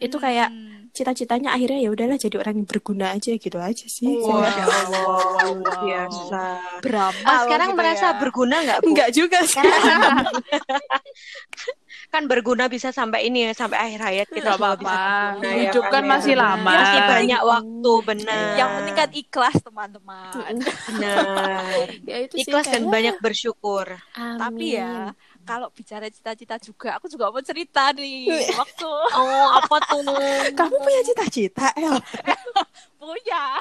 Itu 0.00 0.16
kayak 0.16 0.48
Hmm. 0.50 0.68
cita-citanya 0.90 1.54
akhirnya 1.54 1.78
ya 1.78 1.88
udahlah 1.88 2.18
jadi 2.18 2.34
orang 2.34 2.54
yang 2.56 2.66
berguna 2.66 3.14
aja 3.14 3.30
gitu 3.30 3.56
aja 3.56 3.86
sih. 3.86 4.10
Wow. 4.10 4.42
Luar 4.42 5.54
biasa. 5.78 6.42
beramal. 6.82 7.22
Ah, 7.22 7.46
sekarang 7.46 7.68
gitu 7.70 7.78
merasa 7.78 8.06
ya. 8.08 8.18
berguna 8.18 8.56
nggak, 8.58 8.78
Bu? 8.80 8.86
Enggak 8.90 9.10
juga 9.12 9.38
sih. 9.44 9.62
Kan 12.10 12.26
berguna 12.26 12.66
bisa 12.66 12.90
sampai 12.90 13.22
ini 13.24 13.46
ya, 13.46 13.52
sampai 13.54 13.78
akhir 13.78 14.00
hayat 14.02 14.28
kita 14.28 14.50
Nggak 14.50 14.58
semua 14.58 14.74
bisa 14.74 14.90
apa-apa. 14.90 15.30
berguna, 15.30 15.46
ya 15.46 15.62
Hidup 15.62 15.84
kan 15.86 16.02
ya. 16.02 16.08
masih 16.08 16.34
lama. 16.34 16.70
Masih 16.72 17.00
banyak 17.06 17.40
waktu, 17.44 17.92
benar. 18.02 18.42
Yang 18.58 18.70
penting 18.74 18.96
kan 18.96 19.10
ikhlas 19.12 19.56
teman-teman. 19.60 20.54
benar. 20.90 21.86
ya 22.10 22.16
itu 22.20 22.34
sih 22.34 22.42
Ikhlas 22.42 22.66
dan 22.66 22.82
banyak 22.84 23.14
bersyukur. 23.20 23.86
Tapi 24.12 24.66
amin. 24.74 24.82
ya 24.82 24.92
kalau 25.50 25.66
bicara 25.74 26.06
cita-cita 26.06 26.62
juga, 26.62 26.94
aku 26.94 27.10
juga 27.10 27.26
mau 27.26 27.42
cerita 27.42 27.90
nih 27.90 28.30
waktu 28.62 28.86
Oh, 29.10 29.46
apa 29.58 29.76
tuh? 29.82 30.06
kamu 30.54 30.76
punya 30.78 31.00
cita-cita 31.02 31.74
El 31.74 31.98
punya. 33.02 33.58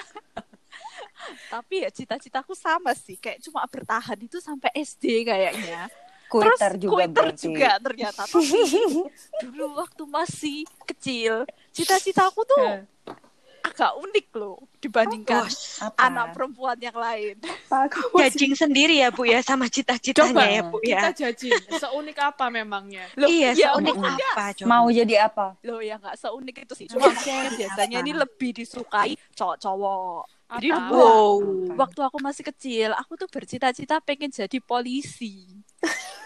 Tapi 1.50 1.81
ya 1.81 1.89
cita-citaku 1.89 2.53
sama 2.53 2.93
sih, 2.93 3.17
kayak 3.17 3.41
cuma 3.41 3.65
bertahan 3.65 4.22
itu 4.22 4.38
sampai 4.38 4.69
SD 4.77 5.25
kayaknya. 5.25 5.89
Kuiter 6.29 6.77
Terus 6.77 6.77
juga 6.77 6.93
kuiter 6.93 7.25
berarti. 7.25 7.41
juga 7.41 7.69
ternyata. 7.81 8.22
Tapi 8.29 8.53
dulu 9.41 9.65
waktu 9.81 10.03
masih 10.05 10.58
kecil, 10.86 11.50
cita-citaku 11.74 12.46
tuh 12.46 12.86
agak 13.69 13.91
unik 14.01 14.27
loh 14.33 14.57
dibandingkan 14.79 15.45
Bos, 15.45 15.77
Apa? 15.79 16.09
anak 16.09 16.27
perempuan 16.33 16.77
yang 16.77 16.97
lain. 16.97 17.38
judging 18.11 18.53
sendiri 18.53 18.97
ya, 18.97 19.13
Bu 19.13 19.23
ya 19.23 19.39
sama 19.39 19.69
cita-citanya 19.69 20.33
Coba 20.33 20.43
ya, 20.43 20.61
Bu 20.65 20.77
ya. 20.81 20.99
kita 21.05 21.09
judging. 21.15 21.61
Seunik 21.77 22.17
apa 22.17 22.49
memangnya? 22.49 23.05
Loh, 23.13 23.29
Iya, 23.29 23.53
ya 23.53 23.71
seunik 23.71 23.95
apa 23.95 24.43
coba? 24.57 24.67
Mau 24.67 24.88
jadi 24.89 25.15
apa? 25.21 25.45
Loh 25.61 25.79
ya 25.79 25.95
nggak 25.95 26.15
seunik 26.17 26.55
itu 26.65 26.73
sih. 26.75 26.85
Cuma 26.89 27.13
biasanya 27.13 27.97
ini 28.01 28.11
lebih 28.11 28.51
disukai 28.55 29.13
cowok-cowok. 29.38 30.25
Jadi 30.49 30.67
Wow. 30.73 31.38
waktu 31.77 31.99
aku 32.01 32.17
masih 32.17 32.41
kecil, 32.41 32.89
aku 32.97 33.13
tuh 33.13 33.29
bercita-cita 33.29 34.01
pengen 34.01 34.33
jadi 34.33 34.57
polisi. 34.57 35.45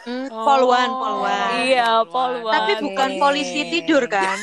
Hmm, 0.03 0.27
Oh. 0.31 0.43
poluan, 0.43 0.89
poluan. 0.91 1.51
Iya, 1.63 2.03
poluan. 2.07 2.43
poluan. 2.43 2.53
Tapi 2.55 2.71
bukan 2.83 3.09
polisi 3.19 3.59
tidur 3.67 4.03
kan? 4.07 4.35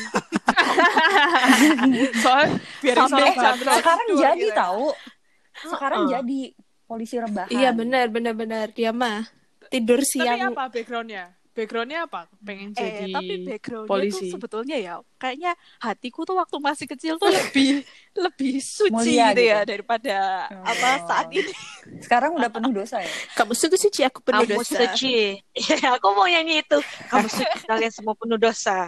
Soal 2.17 2.45
biar 2.79 2.95
Sampai 2.97 3.31
bandrol. 3.33 3.75
Sekarang 3.77 4.07
jadi 4.13 4.39
gitu. 4.41 4.55
tahu. 4.55 4.87
Sekarang 5.63 5.99
Heeh. 6.01 6.11
jadi 6.13 6.41
polisi 6.83 7.15
rebahan. 7.15 7.49
Iya 7.49 7.69
benar 7.71 8.05
benar 8.07 8.33
benar 8.33 8.65
dia 8.69 8.91
mah 8.91 9.23
tidur 9.67 9.99
Tapi 9.99 10.11
siang. 10.11 10.51
apa 10.51 10.67
backgroundnya? 10.67 11.25
Backgroundnya 11.51 12.07
apa? 12.07 12.31
Pengen 12.39 12.71
Eh, 12.71 12.79
jadi 12.79 13.11
tapi 13.11 13.33
backgroundnya 13.45 13.91
polisi. 13.91 14.23
tuh 14.23 14.27
sebetulnya 14.33 14.77
ya, 14.77 14.93
kayaknya 15.17 15.51
hatiku 15.77 16.23
tuh 16.23 16.35
waktu 16.35 16.55
masih 16.57 16.87
kecil 16.87 17.15
tuh 17.15 17.27
lebih 17.35 17.83
lebih 18.13 18.55
suci 18.57 18.87
Mulia 18.89 19.31
gitu, 19.31 19.43
ya 19.45 19.59
gitu. 19.59 19.67
daripada 19.67 20.17
Oh. 20.49 20.63
apa 20.65 20.87
saat 21.05 21.27
ini. 21.29 21.51
Sekarang 21.99 22.31
udah 22.33 22.47
penuh 22.47 22.71
dosa 22.73 22.99
ya. 22.99 23.11
Kamu 23.37 23.51
suka 23.51 23.75
suci 23.75 23.99
aku 24.01 24.19
penuh 24.21 24.47
Kamu 24.47 24.63
dosa. 24.63 24.79
suci. 24.87 25.43
Iya, 25.59 25.99
aku 25.99 26.07
mau 26.11 26.23
nyanyi 26.23 26.63
itu. 26.63 26.79
Kamu 27.07 27.27
suci, 27.27 27.67
kalian 27.67 27.91
semua 27.91 28.15
penuh 28.15 28.39
dosa. 28.39 28.87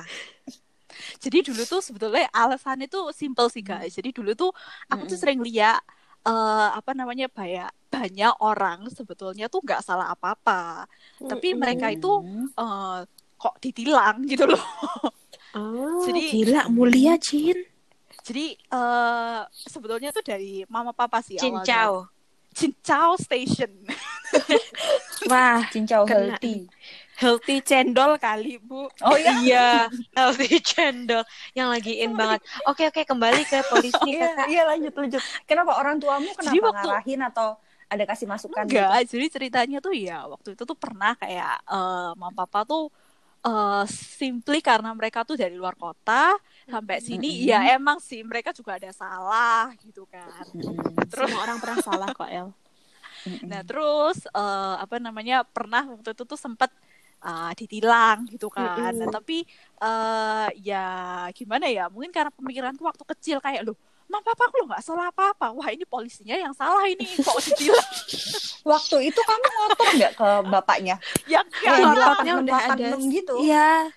Jadi 1.24 1.39
dulu 1.39 1.63
tuh 1.63 1.80
sebetulnya 1.80 2.27
alasannya 2.30 2.92
tuh 2.92 3.15
simple 3.15 3.48
sih 3.48 3.63
guys. 3.63 3.96
Jadi 3.96 4.12
dulu 4.12 4.36
tuh 4.36 4.51
aku 4.92 5.08
tuh 5.08 5.15
sering 5.15 5.39
lihat 5.39 5.80
eh, 6.22 6.70
apa 6.74 6.92
namanya 6.92 7.27
banyak 7.27 7.72
banyak 7.88 8.34
orang 8.39 8.92
sebetulnya 8.92 9.48
tuh 9.48 9.60
nggak 9.60 9.80
salah 9.80 10.12
apa-apa, 10.12 10.84
tapi 11.22 11.51
mereka 11.53 11.88
itu 11.89 12.12
Hmm. 12.20 12.48
eh, 12.51 13.00
kok 13.36 13.56
ditilang 13.60 14.24
gitu 14.24 14.44
loh. 14.46 14.63
Oh, 15.53 16.01
Jadi- 16.03 16.32
gila 16.34 16.65
mulia 16.68 17.15
Cin. 17.15 17.56
Jadi 18.24 18.56
eh 18.56 19.42
sebetulnya 19.53 20.10
tuh 20.10 20.24
dari 20.24 20.63
mama 20.65 20.92
papa 20.92 21.20
sih 21.20 21.36
awalnya. 21.36 21.60
Cincau. 21.62 21.92
Cincau 22.53 23.10
Station. 23.18 23.72
Wah, 25.32 25.62
Cincau 25.70 26.03
healthy. 26.06 26.65
Healthy 27.24 27.58
cendol 27.63 28.20
kali, 28.20 28.60
Bu. 28.60 28.92
Oh 29.00 29.15
iya. 29.15 29.32
Iya, 29.39 29.70
healthy 30.12 30.60
cendol 30.60 31.24
yang 31.56 31.72
lagi 31.72 32.03
in 32.03 32.12
banget. 32.13 32.44
Oke, 32.68 32.84
oke, 32.92 33.08
kembali 33.08 33.48
ke 33.48 33.63
polisi, 33.72 33.96
Iya, 34.03 34.36
Kakak. 34.36 34.48
iya 34.51 34.62
lanjut 34.68 34.94
lanjut. 34.94 35.24
Kenapa 35.48 35.80
orang 35.80 35.96
tuamu 36.03 36.27
kenapa 36.36 36.51
Jadi 36.51 36.60
waktu- 36.60 36.88
ngarahin 36.92 37.22
atau 37.24 37.48
ada 37.88 38.03
kasih 38.03 38.27
masukan 38.27 38.63
gitu? 38.68 38.75
Enggak, 38.75 39.08
jadi 39.08 39.25
ceritanya 39.32 39.77
tuh 39.80 39.94
ya 39.96 40.27
waktu 40.27 40.58
itu 40.58 40.63
tuh 40.65 40.75
pernah 40.75 41.15
kayak 41.15 41.62
eh 41.63 42.10
mama 42.20 42.34
papa 42.36 42.65
tuh 42.68 42.92
eh 43.44 43.86
simply 43.92 44.63
karena 44.63 44.89
mereka 44.96 45.22
tuh 45.22 45.36
dari 45.36 45.53
luar 45.53 45.75
kota 45.75 46.34
sampai 46.65 47.03
sini 47.03 47.44
Mm-mm. 47.44 47.50
ya 47.51 47.75
emang 47.75 48.00
sih 48.00 48.24
mereka 48.24 48.50
juga 48.50 48.82
ada 48.82 48.89
salah 48.96 49.70
gitu 49.84 50.08
kan. 50.10 50.48
Mm-mm. 50.51 51.06
Terus 51.12 51.27
Semua 51.30 51.44
orang 51.46 51.58
pernah 51.62 51.80
salah 51.86 52.10
kok, 52.15 52.27
El. 52.27 52.50
Nah 53.46 53.62
terus 53.63 54.25
eh, 54.25 54.75
apa 54.80 54.96
namanya 54.98 55.44
pernah 55.46 55.86
waktu 55.86 56.12
itu 56.12 56.24
tuh 56.25 56.39
sempet 56.39 56.72
ah, 57.24 57.51
ditilang 57.56 58.27
gitu 58.27 58.51
kan. 58.51 58.92
Nah, 58.94 59.08
tapi 59.10 59.48
eh, 59.80 60.48
ya 60.60 60.86
gimana 61.32 61.65
ya? 61.72 61.88
Mungkin 61.88 62.12
karena 62.12 62.32
pemikiranku 62.36 62.84
waktu 62.84 63.03
kecil 63.15 63.39
kayak 63.39 63.63
loh, 63.63 63.80
ma 64.12 64.20
papa 64.20 64.51
aku 64.51 64.62
lo 64.62 64.65
nggak 64.70 64.84
salah 64.84 65.10
apa-apa. 65.10 65.56
Wah 65.56 65.72
ini 65.72 65.88
polisinya 65.88 66.36
yang 66.36 66.53
salah 66.53 66.84
ini 66.86 67.08
kok 67.08 67.39
ditilang. 67.42 67.92
Waktu 68.63 69.12
itu 69.12 69.20
kamu 69.20 69.48
ngotot 69.60 69.89
nggak 70.00 70.13
ke 70.15 70.30
bapaknya? 70.48 70.96
yang 71.27 71.44
Kayak 71.51 71.84
yang 71.84 71.96
bapaknya 72.00 72.34
udah 72.39 72.60
ada. 72.72 72.88
gitu. 73.12 73.36
Iya. 73.44 73.92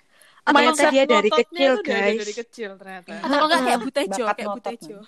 Ternyata 0.47 0.83
dia 0.95 1.05
dari 1.11 1.27
kecil, 1.27 1.73
guys. 1.83 2.19
dari 2.23 2.35
kecil 2.39 2.71
ternyata. 2.79 3.19
Atau 3.19 3.35
kalau 3.35 3.47
nggak 3.51 3.63
kayak 3.67 3.81
Butejo, 3.83 4.25
kayak. 4.31 4.49
Butejo. 4.55 4.99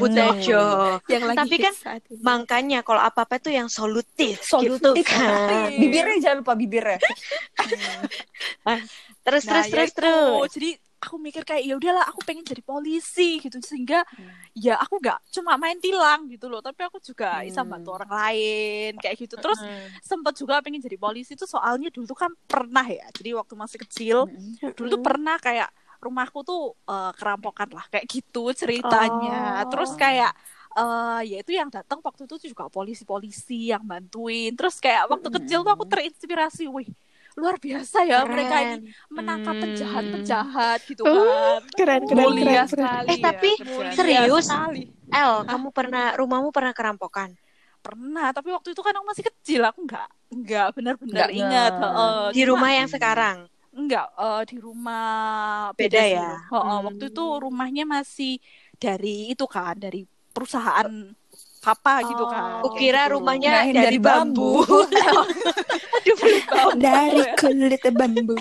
Butejo. 0.00 0.62
Yang 1.04 1.24
lagi 1.28 1.38
Tapi 1.44 1.56
kan 1.60 1.74
saat 1.76 2.02
ini. 2.08 2.20
Makanya 2.24 2.78
kalau 2.80 3.02
apa-apa 3.04 3.36
tuh 3.36 3.52
yang 3.52 3.68
solutif, 3.68 4.40
Solutif 4.40 4.80
gitu 4.80 5.04
kan. 5.04 5.68
Bibirnya 5.84 6.16
jangan 6.18 6.36
lupa 6.40 6.56
bibirnya. 6.56 6.96
Terus, 9.28 9.44
Nah, 9.44 9.52
terus, 9.60 9.66
ya 9.68 9.72
terus, 9.76 9.90
itu. 9.92 9.96
terus. 10.00 10.48
Jadi 10.56 10.70
aku 10.98 11.16
mikir 11.16 11.46
kayak 11.46 11.62
ya 11.62 11.74
udahlah 11.78 12.04
aku 12.10 12.20
pengen 12.26 12.42
jadi 12.42 12.58
polisi 12.60 13.38
gitu 13.38 13.58
sehingga 13.62 14.02
Hmm. 14.08 14.34
ya 14.52 14.74
aku 14.76 14.98
nggak 14.98 15.18
cuma 15.30 15.54
main 15.54 15.78
tilang 15.78 16.26
gitu 16.26 16.50
loh 16.50 16.58
tapi 16.58 16.82
aku 16.82 16.98
juga 16.98 17.46
bisa 17.46 17.62
Hmm. 17.62 17.70
bantu 17.70 17.94
orang 17.94 18.10
lain 18.10 18.92
kayak 18.98 19.16
gitu 19.16 19.34
terus 19.38 19.62
Hmm. 19.62 19.86
sempet 20.02 20.34
juga 20.34 20.58
pengen 20.58 20.82
jadi 20.82 20.98
polisi 20.98 21.38
tuh 21.38 21.46
soalnya 21.46 21.88
dulu 21.94 22.04
tuh 22.04 22.18
kan 22.18 22.32
pernah 22.46 22.82
ya 22.82 23.06
jadi 23.14 23.38
waktu 23.38 23.54
masih 23.54 23.78
kecil 23.86 24.26
dulu 24.74 24.86
tuh 24.98 25.02
pernah 25.02 25.38
kayak 25.38 25.70
rumahku 25.98 26.42
tuh 26.42 26.74
eh, 26.86 27.12
kerampokan 27.14 27.70
lah 27.74 27.86
kayak 27.90 28.06
gitu 28.06 28.50
ceritanya 28.54 29.62
Oh. 29.62 29.70
terus 29.70 29.94
kayak 29.94 30.30
eh 30.78 31.20
ya 31.26 31.36
itu 31.42 31.52
yang 31.54 31.70
datang 31.70 31.98
waktu 32.02 32.26
itu 32.26 32.50
juga 32.54 32.70
polisi-polisi 32.70 33.74
yang 33.74 33.82
bantuin 33.82 34.54
terus 34.54 34.78
kayak 34.78 35.10
waktu 35.10 35.26
kecil 35.30 35.66
tuh 35.66 35.72
aku 35.74 35.84
terinspirasi 35.86 36.70
wih 36.70 36.86
luar 37.38 37.56
biasa 37.56 38.02
ya 38.02 38.26
mereka 38.26 38.56
ini 38.58 38.76
Keren. 38.82 38.82
menangkap 39.08 39.54
Hmm. 39.54 39.62
penjahat-penjahat 39.62 40.78
gitu 40.84 41.02
Oh, 41.02 41.14
kan 41.14 41.62
Keren, 41.72 42.02
keren, 42.04 42.24
Mulia 42.24 42.42
keren, 42.42 42.66
keren. 42.66 42.68
sekali. 42.68 43.08
Eh, 43.08 43.14
ya 43.14 43.24
tapi 43.24 43.50
kerjaan. 43.54 43.94
serius? 43.94 44.44
sekali. 44.44 44.82
El, 45.08 45.32
kamu 45.44 45.68
pernah 45.70 46.06
rumahmu 46.14 46.50
pernah 46.50 46.72
kerampokan? 46.72 47.30
pernah 47.78 48.34
tapi 48.34 48.50
waktu 48.50 48.74
itu 48.74 48.82
kan 48.82 48.90
aku 48.90 49.06
masih 49.06 49.24
kecil 49.24 49.62
aku 49.62 49.86
nggak 49.86 50.08
nggak 50.34 50.66
benar-benar 50.74 51.14
Nggak 51.14 51.30
ingat 51.32 51.72
Heeh, 51.72 52.24
Di 52.28 52.42
cuma- 52.42 52.48
rumah 52.50 52.70
yang 52.74 52.88
sekarang? 52.90 53.36
Enggak, 53.70 54.06
eh, 54.10 54.42
di 54.44 54.56
rumah 54.58 55.08
Beda 55.72 56.02
ya? 56.02 56.42
Heeh, 56.42 56.58
Hmm. 56.74 56.84
Waktu 56.84 57.04
itu 57.06 57.24
rumahnya 57.38 57.84
masih 57.86 58.42
dari 58.74 59.30
itu 59.30 59.46
kan, 59.46 59.78
dari 59.78 60.02
perusahaan 60.34 60.90
papa 61.60 62.02
gitu 62.06 62.24
kan. 62.26 62.62
Aku 62.62 62.72
kayak 62.72 62.80
kira 62.80 63.02
gitu. 63.06 63.12
rumahnya 63.18 63.50
Kirain 63.50 63.74
dari, 63.74 63.84
dari 63.84 63.98
bambu. 63.98 64.52
Aduh, 65.96 66.14
beli 66.18 66.40
bambu. 66.46 66.78
Dari 66.78 67.22
kulit 67.36 67.82
bambu. 67.92 68.36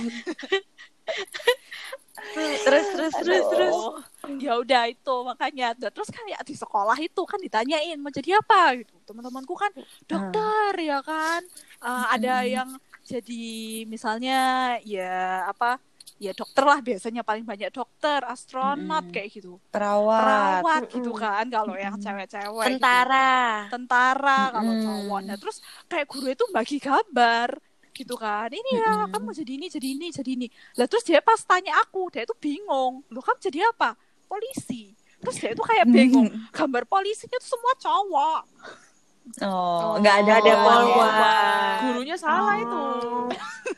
terus, 2.66 2.86
terus, 2.94 3.14
terus, 3.24 3.46
terus. 3.52 3.76
Aduh. 3.76 4.40
Ya 4.44 4.54
udah 4.60 4.84
itu 4.92 5.16
makanya. 5.24 5.72
Nah, 5.80 5.92
terus 5.92 6.10
kayak 6.12 6.44
di 6.44 6.56
sekolah 6.56 6.98
itu 7.00 7.22
kan 7.24 7.40
ditanyain 7.40 7.98
mau 8.00 8.12
jadi 8.12 8.38
apa 8.40 8.84
gitu. 8.84 8.94
Teman-temanku 9.08 9.56
kan 9.56 9.72
dokter 10.04 10.72
ya 10.78 11.00
kan. 11.00 11.42
Eh, 11.82 12.06
ada 12.12 12.44
yang 12.44 12.70
jadi 13.08 13.88
misalnya 13.88 14.40
ya 14.84 15.48
apa 15.48 15.80
ya 16.18 16.32
dokter 16.34 16.64
lah 16.66 16.80
biasanya 16.82 17.22
paling 17.22 17.46
banyak 17.46 17.70
dokter 17.70 18.20
astronot 18.26 19.06
Mm-mm. 19.06 19.14
kayak 19.14 19.30
gitu 19.38 19.62
Perawat. 19.70 20.18
perawat 20.22 20.82
gitu 20.90 21.12
Mm-mm. 21.14 21.22
kan 21.22 21.46
kalau 21.50 21.76
yang 21.78 21.96
cewek-cewek 22.02 22.82
gitu. 22.82 22.82
Tentara. 22.82 23.28
tentara 23.70 24.40
kalau 24.56 24.74
Mm-mm. 24.74 24.82
cowok 24.82 25.20
nah 25.28 25.38
terus 25.38 25.58
kayak 25.92 26.08
guru 26.10 26.28
itu 26.34 26.46
bagi 26.50 26.78
gambar 26.82 27.50
gitu 27.94 28.14
kan 28.18 28.50
ini 28.54 28.72
ya 28.82 28.94
Mm-mm. 28.94 29.12
kamu 29.14 29.30
jadi 29.34 29.52
ini 29.58 29.68
jadi 29.74 29.88
ini 29.98 30.08
jadi 30.14 30.30
ini 30.38 30.48
lah 30.78 30.86
terus 30.90 31.04
dia 31.06 31.20
pas 31.22 31.42
tanya 31.46 31.78
aku 31.82 32.10
dia 32.14 32.26
itu 32.26 32.36
bingung 32.38 33.02
lo 33.14 33.20
kamu 33.22 33.40
jadi 33.50 33.60
apa 33.74 33.94
polisi 34.30 34.94
terus 35.22 35.38
dia 35.42 35.52
itu 35.54 35.64
kayak 35.66 35.86
bingung 35.90 36.30
gambar 36.54 36.86
polisinya 36.86 37.38
tuh 37.42 37.50
semua 37.58 37.74
cowok 37.78 38.42
Oh, 39.40 39.96
nggak 39.98 40.16
ada 40.18 40.26
Nggak 40.26 40.38
ada 40.40 40.54
polwan. 40.58 40.86
polwan. 40.90 41.78
Gurunya 41.86 42.16
salah 42.16 42.54
Oh. 42.54 42.58
itu. 42.58 42.82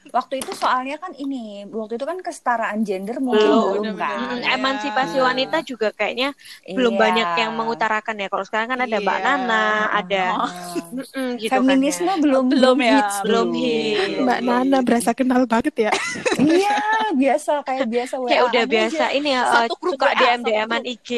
Waktu 0.09 0.33
itu 0.39 0.51
soalnya 0.53 0.97
kan 0.97 1.13
ini, 1.13 1.65
waktu 1.67 1.93
itu 1.93 2.03
kan 2.03 2.17
kesetaraan 2.19 2.81
gender 2.81 3.17
mungkin 3.19 3.41
Belum, 3.43 3.61
belum 3.61 3.73
bener-bener. 3.93 4.01
kan. 4.01 4.37
Mm. 4.39 4.55
Emansipasi 4.55 5.15
Nah. 5.15 5.23
wanita 5.23 5.57
juga 5.61 5.87
kayaknya 5.91 6.29
belum 6.67 6.93
Iya. 6.93 6.99
banyak 6.99 7.29
yang 7.35 7.51
mengutarakan 7.53 8.15
ya. 8.15 8.27
Kalau 8.27 8.41
sekarang 8.43 8.67
kan 8.69 8.79
ada 8.79 8.97
Mbak 8.97 9.17
Iya. 9.17 9.25
Nana, 9.27 9.65
ada 9.91 10.25
Oh. 10.35 10.49
Mm-mm, 10.91 11.27
gitu 11.37 11.51
Feminisme 11.51 12.05
kan 12.05 12.09
ya. 12.11 12.23
belum 12.23 12.43
Belum 12.47 12.77
ya, 12.79 12.93
hits 12.95 13.15
belum 13.21 13.47
hits. 13.51 14.17
Mbak 14.19 14.39
Nana 14.41 14.77
berasa 14.79 15.11
kenal 15.11 15.41
banget 15.45 15.75
ya. 15.79 15.91
Iya, 16.39 16.77
biasa 17.11 17.51
kayak 17.61 17.85
biasa 17.87 18.13
Kayak 18.23 18.43
udah 18.47 18.63
aja. 18.63 18.71
biasa 18.71 19.03
ini 19.11 19.29
ya 19.31 19.41
Satu 19.43 19.61
eh, 19.67 19.79
grup 19.79 19.93
suka 19.93 20.05
WA, 20.07 20.15
DM 20.15 20.39
satu 20.39 20.47
DM-an 20.47 20.69
grup. 20.79 20.93
IG. 20.95 21.09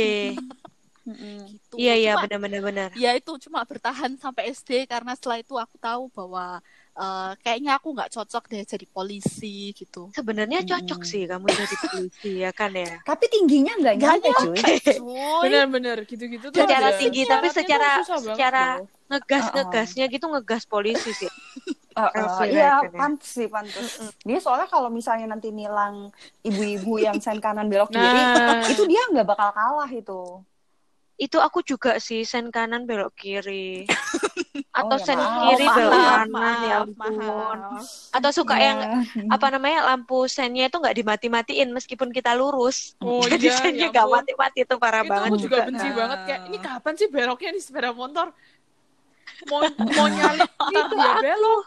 Gitu 1.02 1.76
Iya 1.82 1.94
iya 1.98 2.12
benar-benar 2.14 2.62
benar. 2.62 2.90
ya 2.94 3.18
itu 3.18 3.32
cuma 3.50 3.66
bertahan 3.66 4.14
sampai 4.22 4.54
SD 4.54 4.86
karena 4.86 5.18
setelah 5.18 5.42
itu 5.42 5.58
aku 5.58 5.76
tahu 5.82 6.04
bahwa 6.14 6.62
eh, 6.94 7.32
kayaknya 7.42 7.82
aku 7.82 7.90
nggak 7.98 8.14
cocok 8.14 8.44
deh 8.54 8.62
jadi 8.62 8.86
polisi 8.86 9.74
gitu 9.74 10.14
Sebenarnya 10.14 10.62
cocok 10.62 11.02
sih 11.02 11.26
kamu 11.26 11.50
jadi 11.50 11.76
polisi 11.90 12.32
ya 12.46 12.52
kan 12.54 12.70
ya. 12.78 13.02
Tapi 13.10 13.26
tingginya 13.34 13.74
nggak 13.82 13.96
nyampe 13.98 14.30
cuy. 14.46 14.62
Cuy, 15.02 15.44
Bener-bener 15.50 15.98
gitu-gitu 16.06 16.54
tuh. 16.54 16.62
Secara 16.62 16.94
ada- 16.94 17.00
tinggi 17.02 17.22
tapi 17.26 17.48
tuh 17.50 17.56
secara 17.58 17.90
secara 18.06 18.64
ngegas 19.10 19.46
Uh-uh. 19.50 19.56
ngegasnya 19.58 20.06
gitu 20.08 20.26
ngegas 20.30 20.64
polisi 20.70 21.12
sih. 21.18 21.32
Uh, 21.92 22.08
uh, 22.08 22.48
iya, 22.48 22.80
kan 22.88 23.20
pantes 23.20 23.36
sih, 23.36 23.52
pantes. 23.52 24.00
Dia 24.24 24.40
soalnya 24.40 24.64
kalau 24.72 24.88
misalnya 24.88 25.28
nanti 25.28 25.52
nilang 25.52 26.08
ibu-ibu 26.40 26.96
yang 27.04 27.20
sen 27.20 27.44
kanan 27.44 27.68
belok 27.68 27.92
kiri, 27.92 28.00
Nah, 28.00 28.64
itu 28.72 28.88
dia 28.88 29.04
nggak 29.12 29.28
bakal 29.28 29.52
kalah 29.52 29.92
itu. 29.92 30.40
Itu 31.22 31.38
aku 31.38 31.62
juga 31.62 31.96
sih 31.98 32.26
sen 32.26 32.50
kanan 32.50 32.84
belok 32.84 33.14
kiri. 33.14 33.86
Atau 34.72 34.98
ya 34.98 35.06
sen 35.06 35.16
maaf. 35.16 35.44
kiri 35.46 35.66
maaf, 35.66 35.78
belok 35.78 35.94
kanan 35.94 36.30
maaf, 36.32 36.58
ya 36.64 36.76
ampun. 36.82 37.14
maaf. 37.22 37.84
Atau 38.10 38.32
suka 38.34 38.56
Iya. 38.56 38.66
yang 38.66 38.80
apa 39.30 39.48
namanya 39.48 39.80
lampu 39.86 40.26
sennya 40.26 40.66
itu 40.66 40.76
nggak 40.76 40.96
dimati-matiin 40.96 41.70
meskipun 41.70 42.10
kita 42.10 42.34
lurus. 42.34 42.98
Oh 42.98 43.22
Jadi 43.30 43.46
iya, 43.46 43.54
sennya 43.54 43.86
ya 43.86 43.92
nggak 43.92 44.02
ampun. 44.02 44.18
mati-mati 44.18 44.60
itu 44.62 44.76
parah 44.76 45.02
itu 45.02 45.12
banget 45.12 45.30
aku 45.30 45.38
juga 45.38 45.50
juga. 45.54 45.68
benci 45.68 45.86
Nah. 45.86 45.96
banget 45.96 46.20
kayak 46.26 46.42
ini 46.44 46.58
kapan 46.58 46.94
sih 46.96 47.08
beloknya 47.08 47.50
di 47.52 47.62
sepeda 47.62 47.90
motor? 47.92 48.28
Mau 49.44 49.60
mau 49.96 50.08
nyalip 50.08 50.50
ntar 50.50 50.86
dia 50.90 51.14
belok. 51.22 51.64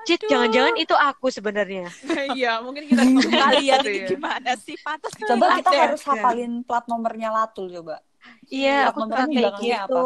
Cit, 0.00 0.24
jangan-jangan 0.24 0.72
itu 0.74 0.96
aku 0.96 1.28
sebenarnya. 1.28 1.92
Iya, 2.32 2.64
mungkin 2.64 2.88
kita 2.88 3.04
kalian 3.28 3.78
gitu 3.78 3.88
ini 3.90 4.00
ya. 4.00 4.08
gimana 4.08 4.50
sih 4.56 4.72
pantas 4.80 5.12
Coba 5.12 5.52
kita 5.54 5.68
harus 5.68 6.00
ada. 6.00 6.16
hafalin 6.16 6.64
plat 6.64 6.84
nomornya 6.84 7.28
Latul 7.28 7.68
coba. 7.70 8.00
Iya, 8.50 8.76
Plat 8.82 8.90
aku 8.92 9.00
suka 9.00 9.14
kayak 9.14 9.28
belakangnya 9.30 9.78
gitu. 9.86 10.02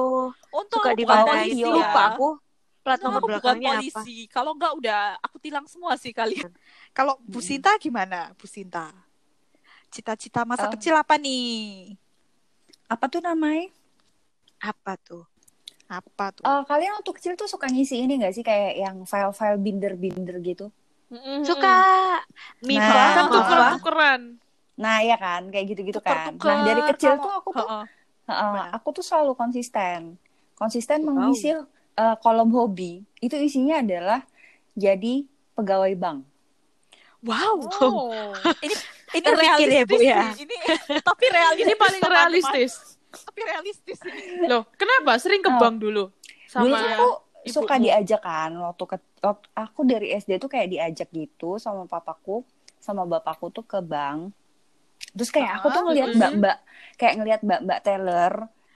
Untung 0.53 0.83
Suka 0.85 0.91
polisi 0.95 1.51
Iya. 1.55 1.67
ya. 1.67 1.75
lupa 1.75 2.03
aku 2.13 2.29
plat 2.85 3.01
nomor 3.01 3.17
aku 3.17 3.27
bukan 3.27 3.33
belakangnya 3.41 3.71
apa. 3.73 3.81
polisi. 3.81 4.17
Kalau 4.29 4.51
enggak 4.53 4.73
udah 4.77 5.01
aku 5.19 5.37
tilang 5.41 5.67
semua 5.67 5.93
sih 5.97 6.13
kalian. 6.13 6.53
Kalau 6.97 7.17
Bu 7.21 7.41
Sinta 7.41 7.73
gimana? 7.81 8.31
Bu 8.37 8.45
Sinta. 8.45 8.93
Cita-cita 9.89 10.43
masa 10.45 10.69
Eh. 10.69 10.73
kecil 10.75 10.93
apa 10.93 11.17
nih? 11.17 11.95
Apa 12.87 13.09
tuh 13.09 13.19
namanya? 13.19 13.73
Apa 14.61 15.01
tuh? 15.01 15.25
Apa 15.89 16.33
tuh? 16.33 16.45
Eh, 16.45 16.63
kalian 16.65 17.01
waktu 17.01 17.11
kecil 17.15 17.33
tuh 17.35 17.47
suka 17.47 17.69
ngisi 17.69 17.99
ini 17.99 18.21
nggak 18.21 18.35
sih 18.35 18.45
kayak 18.45 18.73
yang 18.77 18.97
file-file 19.05 19.57
binder-binder 19.57 20.37
gitu? 20.41 20.69
Mm-mm. 21.09 21.45
Suka 21.45 21.77
mie 22.61 22.81
Nah, 22.81 22.91
Kan 22.91 23.25
apa? 23.25 23.33
tukeran-tukeran. 23.33 24.21
Nah, 24.75 24.99
ya 25.01 25.15
kan, 25.15 25.47
kayak 25.49 25.71
gitu-gitu 25.71 26.01
kan. 26.03 26.35
Nah, 26.35 26.67
dari 26.67 26.83
kecil 26.91 27.15
tuh 27.17 27.31
aku 27.31 27.49
tuh 27.55 27.69
Gimana? 28.27 28.73
aku 28.73 28.89
tuh 28.91 29.03
selalu 29.03 29.33
konsisten. 29.33 30.17
Konsisten 30.55 31.03
Wow. 31.03 31.13
mengisi 31.29 31.51
eh, 31.51 32.17
kolom 32.19 32.51
hobi. 32.51 33.05
Itu 33.19 33.37
isinya 33.37 33.79
adalah 33.79 34.25
jadi 34.73 35.23
pegawai 35.53 35.93
bank. 35.95 36.19
Wow. 37.21 37.57
Oh. 37.79 38.33
Ini 38.65 38.75
ini 39.15 39.31
ya, 39.71 39.87
Bu, 39.87 39.95
realistis 39.95 40.01
ya? 40.03 40.21
sih. 40.29 40.43
Ini 40.43 40.57
tapi 41.01 41.25
realistis. 41.29 41.63
Ini 41.63 41.75
paling 41.77 42.03
realistis. 42.13 42.73
Tapi 43.15 43.41
realistis 43.41 43.99
ini. 44.03 44.45
Loh, 44.45 44.67
kenapa? 44.75 45.15
Sering 45.17 45.39
ke 45.39 45.47
Oh. 45.47 45.55
bank 45.57 45.79
dulu 45.79 46.11
sama 46.45 46.67
Dulu 46.67 46.75
aku 46.75 47.09
ibumu. 47.41 47.55
suka 47.55 47.75
diajak 47.79 48.21
kan 48.21 48.51
waktu 48.57 48.85
ke 48.85 48.97
waktu- 49.21 49.51
aku 49.55 49.81
dari 49.85 50.11
SD 50.13 50.37
tuh 50.37 50.49
kayak 50.49 50.67
diajak 50.69 51.09
gitu 51.11 51.57
sama 51.57 51.85
papaku 51.85 52.43
sama 52.77 53.05
bapakku 53.05 53.49
tuh 53.49 53.63
ke 53.63 53.79
bank. 53.79 54.35
Terus 55.17 55.31
kayak 55.35 55.51
aku 55.57 55.67
tuh 55.75 55.81
Ah, 55.81 55.87
ngelihat 55.87 56.11
mbak-mbak 56.19 56.57
kayak 56.99 57.15
ngelihat 57.19 57.41
mbak-mbak 57.47 57.79
teller 57.87 58.35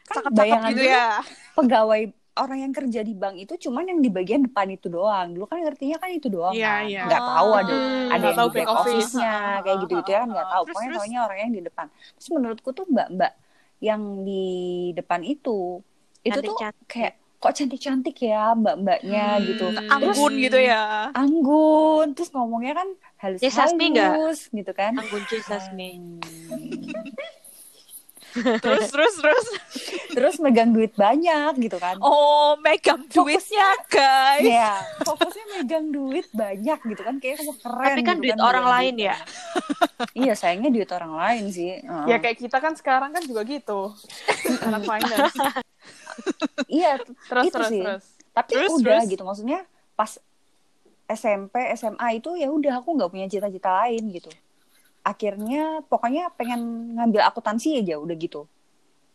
kan 0.09 0.24
bayangan 0.38 0.72
gitu 0.72 0.83
ya. 0.94 0.98
pegawai 1.57 2.03
orang 2.38 2.59
yang 2.64 2.72
kerja 2.79 3.01
di 3.03 3.12
bank 3.18 3.35
itu 3.42 3.55
cuman 3.66 3.85
yang 3.90 4.01
di 4.07 4.11
bagian 4.16 4.42
depan 4.46 4.68
itu 4.77 4.87
doang. 4.96 5.27
Dulu 5.35 5.44
kan 5.51 5.59
ngertinya 5.66 5.96
kan 6.03 6.11
itu 6.14 6.29
doang 6.31 6.55
Iya, 6.55 6.68
kan. 6.68 6.83
iya. 6.88 7.01
Nggak 7.07 7.22
tahu 7.29 7.48
ada 7.61 7.74
Hmm, 7.74 8.09
ada 8.14 8.29
yang 8.31 8.40
di 8.44 8.51
back 8.55 8.55
back 8.55 8.70
office. 8.70 9.11
office-nya 9.14 9.29
kayak 9.64 9.77
gitu-gitu 9.83 10.09
ya 10.14 10.18
kan 10.22 10.29
nggak 10.35 10.48
tahu. 10.53 10.62
Terus, 10.64 10.77
Pokoknya 10.77 10.90
taunya 10.96 11.18
orang 11.27 11.38
yang 11.44 11.53
di 11.59 11.62
depan. 11.68 11.87
Terus 12.16 12.29
menurutku 12.35 12.70
tuh 12.79 12.87
mbak-mbak 12.94 13.33
yang 13.79 14.03
di 14.27 14.42
depan 14.98 15.20
itu 15.22 15.51
itu 16.27 16.38
tuh 16.48 16.59
Cantik-cantik. 16.59 16.87
kayak 16.90 17.14
kok 17.38 17.55
cantik-cantik 17.55 18.18
ya 18.18 18.51
mbak-mbaknya 18.53 19.38
Hmm, 19.38 19.44
gitu. 19.46 19.66
Anggun 19.87 20.33
gitu 20.42 20.59
ya. 20.59 21.14
Anggun, 21.14 22.11
terus 22.18 22.35
ngomongnya 22.35 22.83
kan 22.83 22.88
nggak? 23.94 24.11
halus-halus 24.14 24.40
gitu 24.51 24.72
kan. 24.74 24.92
Anggun 24.98 25.22
C. 25.31 25.38
Sasmi. 25.40 25.90
Terus 28.38 28.92
terus 28.92 29.14
terus. 29.18 29.46
Terus 30.12 30.35
megang 30.38 30.70
duit 30.70 30.92
banyak 30.94 31.59
gitu 31.59 31.81
kan. 31.81 31.96
Oh, 31.98 32.55
megang 32.61 33.03
duitnya, 33.09 33.68
guys. 33.88 34.44
Ya, 34.44 34.79
fokusnya 35.03 35.44
megang 35.59 35.88
duit 35.90 36.29
banyak 36.31 36.79
gitu 36.79 37.03
kan 37.03 37.18
kayak 37.18 37.40
kamu 37.42 37.55
keren. 37.59 37.87
Tapi 37.88 38.03
kan 38.05 38.16
gitu 38.20 38.24
duit 38.29 38.38
orang 38.38 38.64
megang 38.68 38.74
lain 38.79 38.94
duit 38.94 39.09
ya. 39.11 39.16
iya, 40.12 40.33
sayangnya 40.37 40.70
duit 40.70 40.90
orang 40.92 41.12
lain 41.16 41.44
sih. 41.51 41.83
Heeh. 41.83 42.05
Ya 42.07 42.16
kayak 42.20 42.38
kita 42.38 42.59
kan 42.61 42.77
sekarang 42.77 43.11
kan 43.16 43.22
juga 43.24 43.42
gitu. 43.48 43.96
Anak 44.62 44.83
finance. 44.87 45.35
Iya, 46.68 47.01
Terus 47.29 47.44
Itu 47.48 47.55
terus 47.55 47.68
sih. 47.72 47.83
terus. 47.83 48.05
tapi 48.37 48.53
Terus, 48.55 48.70
udah 48.79 48.98
terus? 49.03 49.11
gitu 49.11 49.22
maksudnya 49.27 49.59
pas 49.98 50.12
SMP, 51.09 51.55
SMA 51.74 52.09
itu 52.20 52.31
ya 52.37 52.48
udah 52.53 52.72
aku 52.85 52.88
nggak 52.96 53.11
punya 53.12 53.27
cita-cita 53.33 53.70
lain 53.83 54.03
gitu. 54.12 54.31
Akhirnya 55.03 55.81
pokoknya 55.90 56.31
pengen 56.38 56.61
ngambil 56.96 57.20
akuntansi 57.29 57.81
aja 57.81 57.96
udah 57.98 58.16
gitu. 58.18 58.44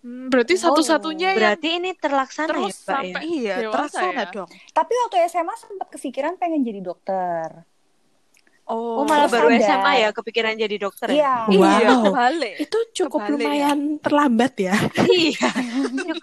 Hmm, 0.04 0.28
berarti 0.28 0.56
satu-satunya 0.60 1.30
yang 1.40 1.40
Berarti 1.40 1.68
ini 1.80 1.90
terlaksana 1.96 2.60
ya, 2.60 2.60
terus 2.60 2.76
ya? 2.76 2.84
sampai 2.84 3.22
Iya, 3.24 3.54
dewasa 3.62 3.72
terlaksana 3.72 4.22
ya? 4.22 4.26
dong. 4.36 4.52
Tapi 4.76 4.94
waktu 5.08 5.16
SMA 5.32 5.56
sempat 5.56 5.88
kepikiran 5.96 6.36
pengen 6.42 6.62
jadi 6.68 6.82
dokter. 6.84 7.64
Oh, 8.74 9.04
malah 9.04 9.24
Terus 9.24 9.34
baru 9.36 9.48
sadar. 9.52 9.62
SMA 9.64 9.92
ya 9.96 10.10
kepikiran 10.12 10.54
jadi 10.56 10.76
dokter 10.78 11.08
ya? 11.10 11.16
Iya. 11.16 11.34
Wow. 11.48 11.78
Iya, 11.78 11.92
kebalik. 12.02 12.56
Itu 12.60 12.78
cukup 12.96 13.20
Kebalik 13.22 13.30
ya. 13.30 13.38
lumayan 13.38 13.80
terlambat 14.00 14.54
ya. 14.58 14.76
iya. 15.22 15.50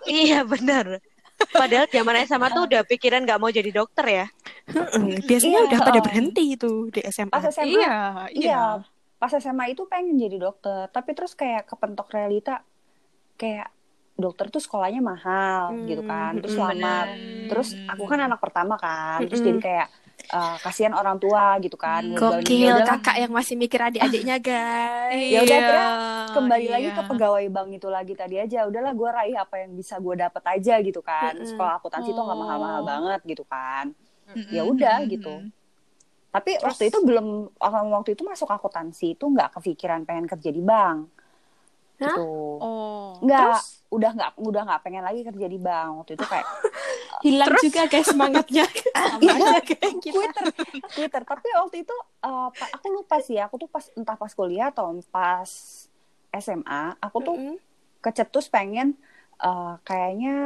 iya, 0.05 0.39
benar. 0.43 0.99
Padahal 1.41 1.87
zaman 1.87 2.15
SMA 2.23 2.49
tuh 2.51 2.65
udah 2.67 2.83
pikiran 2.85 3.23
nggak 3.23 3.39
mau 3.39 3.49
jadi 3.49 3.71
dokter 3.71 4.05
ya. 4.05 4.27
Heeh, 4.69 5.23
Biasanya 5.23 5.57
Iya, 5.57 5.67
udah 5.67 5.79
pada 5.81 6.01
berhenti 6.01 6.45
itu 6.53 6.73
di 6.89 7.01
SMA. 7.07 7.31
Pas 7.31 7.47
SMA, 7.47 7.65
Iya, 7.65 7.79
iya. 7.79 7.95
iya. 8.35 8.63
Pas 9.17 9.33
SMA 9.33 9.65
itu 9.69 9.85
pengen 9.85 10.17
jadi 10.17 10.37
dokter, 10.37 10.89
tapi 10.89 11.13
terus 11.13 11.33
kayak 11.33 11.65
kepentok 11.65 12.09
realita 12.09 12.65
kayak 13.37 13.69
dokter 14.15 14.49
tuh 14.49 14.61
sekolahnya 14.61 15.01
mahal 15.01 15.73
Hmm, 15.73 15.85
gitu 15.87 16.03
kan, 16.03 16.37
terus 16.37 16.53
mm, 16.53 16.61
lama. 16.63 16.77
bener. 16.77 17.07
Terus 17.49 17.69
aku 17.87 18.05
kan 18.05 18.21
anak 18.21 18.37
pertama 18.37 18.77
kan, 18.77 19.21
terus 19.23 19.41
Mm-mm. 19.41 19.49
jadi 19.51 19.61
kayak 19.61 19.87
eh, 20.31 20.57
kasihan 20.63 20.95
orang 20.95 21.19
tua 21.19 21.59
gitu 21.59 21.75
kan. 21.75 22.07
Hmm. 22.07 22.15
Gokil 22.15 22.77
kakak 22.87 23.17
yang 23.19 23.31
masih 23.31 23.55
mikir 23.55 23.83
adik-adiknya 23.83 24.37
guys. 24.39 25.31
Ya 25.31 25.41
udah, 25.43 25.59
akhirnya 25.59 25.87
kembali 26.31 26.67
iya. 26.67 26.73
lagi 26.73 26.89
ke 26.95 27.03
pegawai 27.05 27.45
bank 27.51 27.69
itu 27.75 27.89
lagi 27.91 28.15
tadi 28.15 28.37
aja 28.39 28.63
udahlah 28.65 28.95
gue 28.95 29.11
raih 29.11 29.37
apa 29.37 29.55
yang 29.59 29.75
bisa 29.75 29.99
gue 29.99 30.15
dapet 30.15 30.43
aja 30.47 30.75
gitu 30.79 31.03
kan 31.03 31.35
Mm-mm. 31.35 31.49
sekolah 31.51 31.83
akuntansi 31.83 32.15
tuh 32.15 32.23
nggak 32.23 32.39
Oh. 32.39 32.43
mahal-mahal 32.47 32.83
banget 32.87 33.21
gitu 33.27 33.43
kan 33.45 33.91
Mm-mm, 34.31 34.55
ya 34.55 34.63
udah 34.63 34.97
mm-mm. 35.03 35.13
gitu. 35.13 35.35
tapi 36.31 36.55
Terus- 36.55 36.63
waktu 36.71 36.85
itu 36.95 36.99
belum 37.03 37.27
waktu 37.91 38.11
itu 38.15 38.23
masuk 38.23 38.47
akuntansi 38.47 39.19
itu 39.19 39.25
nggak 39.27 39.59
kepikiran 39.59 40.07
pengen 40.07 40.31
kerja 40.31 40.51
di 40.55 40.63
bank 40.63 41.11
Hah? 41.99 42.15
gitu. 42.15 42.31
Oh. 42.63 43.19
Nggak, 43.19 43.59
Terus? 43.59 43.67
udah 43.91 44.11
nggak 44.15 44.31
udah 44.39 44.63
nggak 44.63 44.81
pengen 44.87 45.03
lagi 45.03 45.21
kerja 45.27 45.47
di 45.51 45.59
bank 45.59 45.91
waktu 46.01 46.13
itu 46.15 46.25
kayak 46.25 46.47
Hilang 47.21 47.53
juga 47.59 47.83
guys 47.85 48.07
semangatnya. 48.07 48.65
Sama 49.11 49.31
aja 49.33 49.61
kayak 49.61 49.95
kita. 49.99 50.13
Twitter 50.13 50.45
Twitter 50.91 51.23
tapi 51.23 51.49
waktu 51.55 51.77
itu 51.83 51.97
eh, 52.21 52.49
pa- 52.51 52.73
aku 52.73 52.87
lupa 52.91 53.17
sih 53.19 53.37
aku 53.37 53.57
tuh 53.57 53.69
pas 53.69 53.85
entah 53.93 54.15
pas 54.15 54.31
kuliah 54.31 54.69
atau 54.69 54.91
pas 55.07 55.49
SMA 56.31 56.83
aku 56.99 57.19
tuh 57.21 57.37
Mm-mm. 57.37 57.57
kecetus 58.01 58.47
pengen 58.47 58.97
eh, 59.39 59.75
kayaknya 59.83 60.37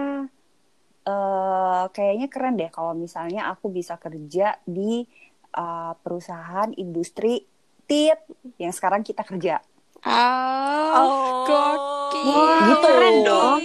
eh 1.05 1.85
kayaknya 1.91 2.27
keren 2.27 2.57
deh 2.57 2.69
kalau 2.69 2.93
misalnya 2.93 3.47
aku 3.47 3.69
bisa 3.69 3.95
kerja 3.95 4.57
di 4.65 5.05
eh, 5.53 5.93
perusahaan 5.97 6.73
industri 6.75 7.45
tit 7.85 8.17
yang 8.57 8.73
sekarang 8.73 9.01
kita 9.01 9.23
kerja 9.23 9.61
Oh, 10.05 11.45
gokil. 11.45 12.29
Wah, 12.29 12.61
Gitu. 12.61 12.77
keren 12.83 13.17
dong. 13.23 13.61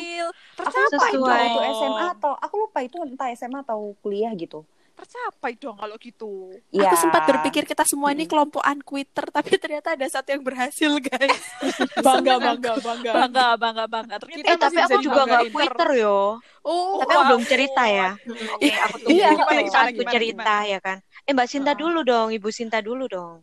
Aku 0.62 0.78
lupa 1.16 1.36
itu 1.40 1.60
SMA 1.72 2.06
atau 2.14 2.32
aku 2.36 2.56
lupa 2.60 2.80
itu 2.80 2.98
entah 3.00 3.30
SMA 3.32 3.60
atau 3.62 3.96
kuliah 4.00 4.34
gitu 4.34 4.62
Tercapai 4.94 5.56
dong 5.56 5.80
kalau 5.80 5.96
gitu. 5.96 6.52
ya 6.68 6.84
Aku 6.84 7.00
sempat 7.00 7.24
berpikir 7.24 7.64
kita 7.64 7.88
semua 7.88 8.12
ini 8.12 8.28
kelompokan 8.28 8.84
Twitter, 8.84 9.32
tapi 9.32 9.56
ternyata 9.56 9.96
ada 9.96 10.04
satu 10.04 10.28
yang 10.28 10.44
berhasil, 10.44 10.92
guys. 11.00 11.40
Bangga, 12.04 12.36
bangga, 12.36 12.76
bangga. 12.84 13.12
Bangga, 13.16 13.48
bangga, 13.56 13.86
bangga. 13.88 14.16
Ternyata 14.20 14.44
Eh, 14.44 14.58
tapi 14.60 14.76
masih 14.76 14.84
aku 14.84 14.92
bisa 14.92 15.06
juga 15.08 15.22
nggak. 15.24 15.42
Twitter 15.56 15.90
yo. 16.04 16.20
Oh, 16.68 17.00
Tapi 17.00 17.14
aku 17.16 17.24
belum 17.32 17.44
cerita 17.48 17.84
ya. 17.88 18.10
Oke, 18.52 18.72
aku 18.76 18.96
tunggu 19.00 19.16
Iya, 19.16 19.28
gimana, 19.32 19.52
gimana, 19.64 19.80
aku 19.80 19.92
gimana, 19.96 20.12
cerita 20.12 20.56
ya 20.68 20.80
kan. 20.84 20.98
Eh, 21.24 21.32
Mbak 21.32 21.48
Sinta 21.48 21.72
Ah. 21.72 21.78
dulu 21.80 22.00
dong, 22.04 22.28
Ibu 22.36 22.50
Sinta 22.52 22.78
dulu 22.84 23.06
dong. 23.08 23.34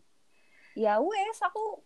ya 0.77 1.01
wes 1.01 1.41
aku 1.41 1.81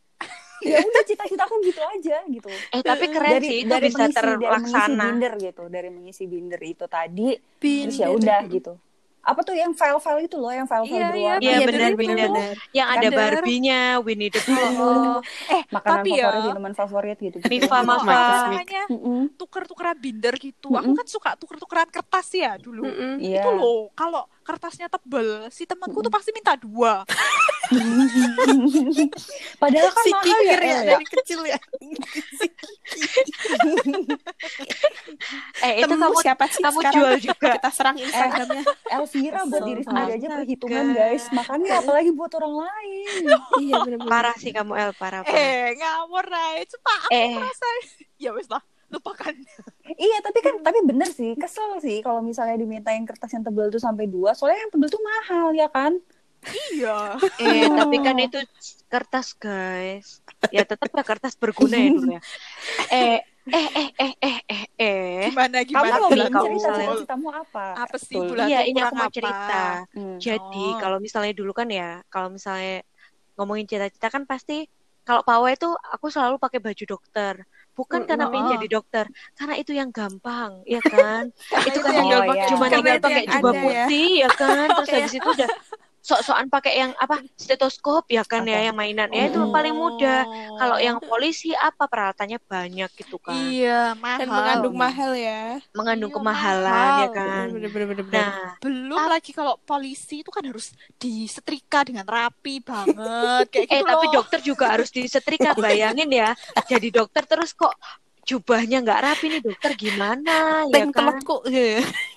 ya 0.64 0.78
udah 0.82 1.04
cita-citaku 1.10 1.56
gitu 1.68 1.82
aja 1.82 2.18
gitu 2.28 2.50
Eh, 2.72 2.82
tapi 2.86 3.06
keren 3.12 3.42
sih 3.42 3.58
itu 3.66 3.74
bisa 3.82 4.08
mengisi, 4.08 4.16
dari 4.16 4.32
mengisi 4.38 4.94
terlaksana. 4.94 5.04
binder 5.04 5.32
gitu 5.38 5.64
dari 5.68 5.90
mengisi 5.90 6.24
binder 6.30 6.62
itu 6.62 6.86
tadi 6.88 7.36
Binder. 7.62 7.84
terus 7.88 7.96
ya 8.00 8.08
udah 8.14 8.40
gitu 8.48 8.74
apa 9.22 9.46
tuh 9.46 9.54
yang 9.54 9.78
file-file 9.78 10.26
itu 10.26 10.34
loh 10.42 10.50
yang 10.50 10.66
file-file 10.66 10.98
Iya, 10.98 11.06
berwarna 11.14 11.42
Iya, 11.46 11.54
gitu. 11.62 11.68
benar, 11.70 11.92
benar. 11.94 12.56
Yang 12.74 12.88
ada 12.90 13.08
Bener. 13.08 13.20
Barbie-nya, 13.22 13.80
Winnie 14.02 14.32
the 14.34 14.42
Pooh, 14.42 14.58
Oh, 14.58 15.22
eh, 15.54 15.62
makanan 15.70 16.02
tapi 16.02 16.10
ya, 16.18 16.26
favorit 16.26 16.42
minuman 16.50 16.74
favorit 16.74 17.18
gitu, 17.22 17.38
gitu. 17.38 17.50
Mifa, 17.54 17.68
kalau 17.70 17.86
Mafa. 17.86 18.24
tuker-tukeran 19.38 19.98
binder 20.02 20.34
gitu. 20.42 20.74
Aku 20.74 20.90
Mm-mm. 20.90 20.98
kan 20.98 21.08
suka 21.08 21.30
tuker-tukeran 21.38 21.90
kertas 21.94 22.28
ya 22.34 22.58
dulu. 22.58 22.82
Iya. 23.22 23.42
Itu 23.46 23.50
loh, 23.54 23.94
kalau 23.94 24.26
kertasnya 24.42 24.88
tebel, 24.88 25.48
si 25.50 25.64
temanku 25.64 26.02
tuh 26.02 26.10
pasti 26.10 26.30
minta 26.32 26.54
dua. 26.56 27.06
padahal 29.62 29.90
kan 29.90 30.04
Si 30.04 30.12
mahal 30.12 30.40
ya, 30.44 30.52
ya, 30.52 30.60
ya. 30.60 30.80
dari 30.92 31.06
kecil 31.08 31.40
ya. 31.48 31.56
Eh, 35.62 35.74
itu 35.80 35.94
kamu 35.94 36.16
siapa 36.20 36.50
sih 36.50 36.60
kamu 36.60 36.80
sekarang? 36.82 36.96
jual 36.98 37.14
juga. 37.22 37.50
Kita 37.56 37.70
serang 37.72 37.96
Instagramnya. 37.96 38.64
Elvira 38.90 39.42
buat 39.46 39.64
diri 39.64 39.82
sendiri 39.86 40.12
aja 40.18 40.28
perhitungan 40.34 40.86
guys 40.92 41.24
makanya 41.32 41.72
apalagi 41.80 42.12
buat 42.12 42.32
orang 42.34 42.54
lain 42.66 43.24
iya 43.64 43.76
benar-benar. 43.80 44.10
Parah 44.10 44.36
sih 44.36 44.52
kamu 44.52 44.72
El, 44.74 44.92
parah 44.98 45.22
parah. 45.22 45.38
Eh, 45.38 45.78
ngawur 45.78 46.26
Rai. 46.26 46.66
Cuma 46.68 46.92
aku 47.00 47.12
Eh. 47.14 47.32
merasa 47.38 47.68
ya 48.18 48.30
wes 48.34 48.50
lah, 48.50 48.62
lupakan. 48.92 49.34
iya 49.96 50.18
tapi 50.20 50.40
kan 50.40 50.60
tapi 50.60 50.80
bener 50.84 51.08
sih 51.08 51.34
kesel 51.34 51.80
sih 51.80 52.00
kalau 52.00 52.20
misalnya 52.20 52.56
dimintain 52.56 53.02
kertas 53.02 53.32
yang 53.32 53.42
tebel 53.42 53.68
tuh 53.68 53.80
sampai 53.80 54.06
dua 54.06 54.32
soalnya 54.32 54.62
yang 54.62 54.72
tebel 54.72 54.88
tuh 54.88 55.02
mahal 55.02 55.52
ya 55.52 55.68
kan 55.68 55.96
Iya. 56.74 57.22
Eh, 57.38 57.70
tapi 57.70 58.02
kan 58.02 58.18
itu 58.18 58.42
kertas, 58.90 59.38
guys. 59.38 60.26
Ya 60.50 60.66
tetap 60.66 60.90
ya 60.90 61.06
kertas 61.06 61.38
berguna 61.38 61.78
ya 61.78 61.90
dulu 61.94 62.18
ya. 62.18 62.22
Eh, 62.90 63.22
eh, 63.46 63.70
eh, 63.72 63.90
eh, 63.96 64.14
eh, 64.18 64.38
eh, 64.50 64.64
eh. 64.76 65.30
Gimana 65.30 65.62
kamu 65.62 65.70
gimana? 65.70 65.94
mau 65.94 66.02
Tapi 66.02 66.18
bilang 66.18 66.34
kalau 66.34 66.42
cerita 66.42 66.58
misalnya- 66.58 66.88
cita-citamu 66.90 67.28
apa 67.30 67.66
Apa 67.78 67.96
sih 67.96 68.18
bulan 68.18 68.46
Iya, 68.50 68.60
ini 68.66 68.80
aku 68.82 68.96
mau 68.98 69.12
cerita. 69.14 69.64
Hmm. 69.94 70.18
Jadi 70.18 70.66
Oh. 70.66 70.80
kalau 70.82 70.98
misalnya 70.98 71.34
dulu 71.38 71.52
kan 71.54 71.70
ya, 71.70 72.02
kalau 72.10 72.34
misalnya 72.34 72.82
ngomongin 73.38 73.70
cita-cita 73.70 74.08
kan 74.10 74.26
pasti 74.26 74.66
kalau 75.02 75.22
pawai 75.22 75.54
itu 75.54 75.70
aku 75.94 76.10
selalu 76.10 76.42
pakai 76.42 76.58
baju 76.58 76.84
dokter. 76.90 77.46
Bukan 77.72 78.04
karena 78.04 78.28
pengen 78.28 78.48
oh. 78.48 78.54
jadi 78.60 78.68
dokter, 78.68 79.06
karena 79.40 79.56
itu 79.56 79.72
yang 79.72 79.90
gampang, 79.96 80.60
ya 80.68 80.84
kan? 80.84 81.32
itu 81.70 81.80
kan 81.80 81.92
yang 81.96 82.06
Oh, 82.06 82.12
gampang. 82.28 82.48
cuma 82.52 82.66
tinggal 82.68 82.98
pakai 83.00 83.24
jubah 83.28 83.54
ya. 83.56 83.62
putih 83.64 84.10
ya 84.22 84.30
kan 84.36 84.68
terus 84.76 84.90
habis 84.92 85.14
itu 85.16 85.30
udah 85.32 85.50
sok-sokan 86.02 86.50
pakai 86.50 86.74
yang 86.78 86.92
apa 86.98 87.22
stetoskop 87.38 88.10
ya 88.10 88.26
kan 88.26 88.42
ya 88.44 88.58
Oke. 88.58 88.66
yang 88.68 88.76
mainan 88.76 89.10
ya 89.10 89.30
itu 89.30 89.38
Oh. 89.38 89.54
paling 89.54 89.72
mudah 89.72 90.26
kalau 90.58 90.78
yang 90.78 90.98
polisi 90.98 91.54
apa 91.54 91.86
peralatannya 91.86 92.42
banyak 92.42 92.90
gitu 92.98 93.22
kan 93.22 93.38
Iya, 93.38 93.94
mahal. 93.96 94.18
Dan 94.18 94.28
mengandung 94.34 94.76
mahal 94.76 95.12
ya. 95.14 95.42
mengandung 95.72 96.10
Iya, 96.10 96.18
kemahalan 96.18 96.74
mahal. 96.74 96.98
ya 96.98 97.08
kan 97.14 97.46
Bener-bener. 97.54 98.06
nah 98.10 98.34
Belum 98.60 99.02
lagi 99.06 99.32
kalau 99.32 99.62
polisi 99.62 100.22
itu 100.22 100.30
kan 100.30 100.42
harus 100.42 100.74
disetrika 100.98 101.86
dengan 101.86 102.06
rapi 102.06 102.60
banget 102.62 103.46
kayak 103.54 103.66
gitu 103.70 103.74
eh 103.78 103.82
tapi 103.86 104.06
loh. 104.10 104.14
dokter 104.18 104.40
juga 104.42 104.66
harus 104.74 104.90
disetrika 104.90 105.54
bayangin 105.62 106.10
ya 106.10 106.34
jadi 106.66 106.88
dokter 106.90 107.24
terus 107.30 107.54
kok 107.54 107.78
jubahnya 108.22 108.86
nggak 108.86 109.02
rapi 109.02 109.26
nih 109.34 109.42
dokter 109.42 109.72
gimana 109.74 110.66
ya 110.70 110.86
Tank 110.86 110.94
kan 110.94 111.20
telekuk. 111.22 111.42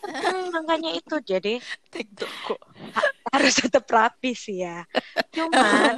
Hmm, 0.04 0.52
makanya 0.52 0.90
itu 0.92 1.16
jadi 1.20 1.54
TikTok. 1.88 2.60
harus 3.32 3.54
tetap 3.56 3.82
rapi 3.84 4.30
sih 4.30 4.62
ya 4.62 4.86
cuman 5.32 5.50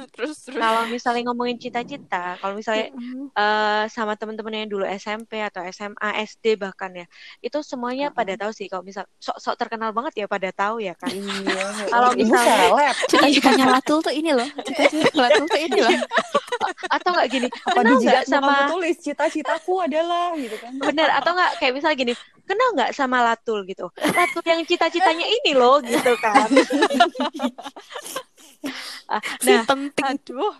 terus 0.15 0.41
terus. 0.41 0.57
kalau 0.57 0.87
misalnya 0.87 1.29
ngomongin 1.29 1.59
cita-cita 1.59 2.33
kalau 2.39 2.57
misalnya 2.57 2.89
eh 3.33 3.83
sama 3.87 4.15
teman-teman 4.15 4.65
yang 4.65 4.69
dulu 4.71 4.85
SMP 4.87 5.37
atau 5.39 5.61
SMA 5.67 5.93
SD 6.25 6.57
bahkan 6.57 6.89
ya 6.89 7.05
itu 7.39 7.61
semuanya 7.61 8.09
pada 8.09 8.33
tahu 8.33 8.49
sih 8.49 8.65
kalau 8.65 8.81
misal 8.81 9.05
sok-sok 9.17 9.53
terkenal 9.53 9.93
banget 9.93 10.17
ya 10.17 10.25
pada 10.25 10.49
tahu 10.49 10.81
ya 10.81 10.95
kan 10.95 11.13
iya 11.13 11.65
Kalau 11.93 12.09
misalnya- 12.15 12.95
Cita-citanya 13.11 13.65
Latul 13.69 14.01
tuh 14.01 14.11
ini 14.11 14.33
loh. 14.33 14.47
Cita-cita 14.59 15.11
Latul 15.13 15.45
tuh 15.45 15.59
ini 15.59 15.77
loh. 15.77 15.93
atau 16.89 17.09
nggak 17.13 17.27
gini 17.29 17.47
apa 17.63 17.79
di 17.81 17.93
jidat 18.01 18.25
sama 18.25 18.65
sama 18.65 18.71
tulis 18.71 18.97
cita-citaku 18.97 19.73
adalah 19.79 20.33
gitu 20.35 20.57
kan 20.57 20.73
bener 20.75 21.07
atau 21.13 21.31
nggak 21.31 21.51
kayak 21.61 21.73
misal 21.73 21.91
gini 21.93 22.11
kenal 22.47 22.69
nggak 22.75 22.91
sama 22.95 23.17
Latul 23.27 23.67
gitu? 23.69 23.85
Latul 23.99 24.43
yang 24.47 24.61
cita-citanya 24.63 25.25
ini 25.27 25.51
loh 25.53 25.77
gitu 25.83 26.11
kan. 26.23 26.49
Ah, 29.07 29.21
nah 29.47 29.63
penting. 29.63 30.03
Aduh, 30.03 30.51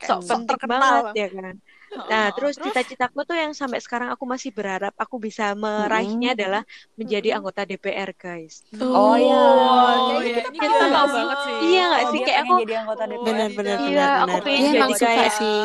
sok 0.00 0.20
penting 0.24 0.48
terkenal. 0.48 0.80
banget. 0.80 1.14
ya 1.20 1.28
kan? 1.36 1.54
Nah, 1.90 2.24
Oh, 2.30 2.34
terus? 2.38 2.54
cita-citaku 2.62 3.18
tuh 3.26 3.36
yang 3.36 3.52
sampai 3.52 3.82
sekarang 3.82 4.08
aku 4.14 4.24
masih 4.24 4.54
berharap 4.54 4.94
aku 4.94 5.18
bisa 5.18 5.52
meraihnya 5.58 6.38
adalah 6.38 6.62
menjadi 6.94 7.28
anggota 7.36 7.66
DPR, 7.66 8.10
guys. 8.14 8.62
Oh, 8.78 9.18
iya. 9.18 9.34
Oh, 9.36 9.90
iya, 10.06 10.14
iya, 10.22 10.36
ini 10.48 10.58
kita 10.62 10.78
tahu 10.86 11.06
banget 11.10 11.38
sih. 11.44 11.54
Iya 11.66 11.82
nggak 11.90 12.02
Oh, 12.06 12.10
sih 12.14 12.20
kayak 12.24 12.40
aku 12.46 12.52
jadi 12.62 12.74
anggota 12.80 13.02
DPR 13.10 13.26
Benar, 13.26 13.48
benar, 13.58 13.76
Iya, 13.76 13.86
benar, 13.90 14.08
aku 14.24 14.36
pengen 14.46 14.62
Iya, 14.62 14.82
jadi 14.86 14.94
kayak 15.04 15.32
sih. 15.34 15.56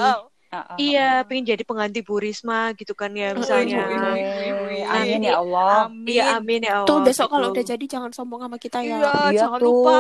Ah, 0.48 0.78
iya 0.78 1.20
ah. 1.20 1.26
pengen 1.26 1.44
jadi 1.48 1.64
pengganti 1.64 2.00
Bu 2.00 2.16
Risma 2.16 2.72
gitu 2.74 2.94
kan 2.94 3.12
ya 3.12 3.32
Oh, 3.32 3.40
misalnya. 3.40 3.82
iya, 3.84 4.08
iya, 4.16 4.32
iya. 4.40 4.54
Oke, 4.56 4.80
amin 4.88 5.22
ya 5.22 5.34
Allah 5.38 5.74
Amin. 5.86 6.08
Iya 6.08 6.24
amin 6.36 6.60
ya 6.62 6.74
Allah. 6.78 6.88
Tuh 6.88 6.98
besok 7.02 7.26
gitu. 7.26 7.34
kalau 7.34 7.48
udah 7.52 7.66
jadi 7.66 7.86
jangan 7.86 8.12
sombong 8.12 8.42
sama 8.42 8.58
kita 8.58 8.80
ya. 8.80 8.96
Iya, 8.96 9.12
Iya 9.28 9.40
jangan 9.42 9.60
tuh, 9.60 9.68
lupa. 9.68 10.00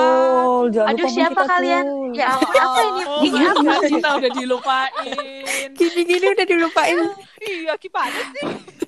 jangan 0.69 0.89
Aduh 0.89 1.01
lupa 1.01 1.11
siapa 1.11 1.33
kita 1.35 1.43
kalian? 1.49 1.83
tuh. 1.83 2.07
Ya 2.13 2.27
ampun 2.31 2.55
apa 2.55 2.79
ini? 2.81 3.01
Oh, 3.03 3.21
Ini 3.21 3.39
apa? 3.43 3.73
Kita 3.85 4.09
udah 4.15 4.31
dilupain. 4.31 5.17
Gini-gini 5.73 6.25
udah 6.29 6.45
dilupain. 6.45 6.97
Iya, 7.37 7.73
gimana 7.75 8.19
sih? 8.31 8.45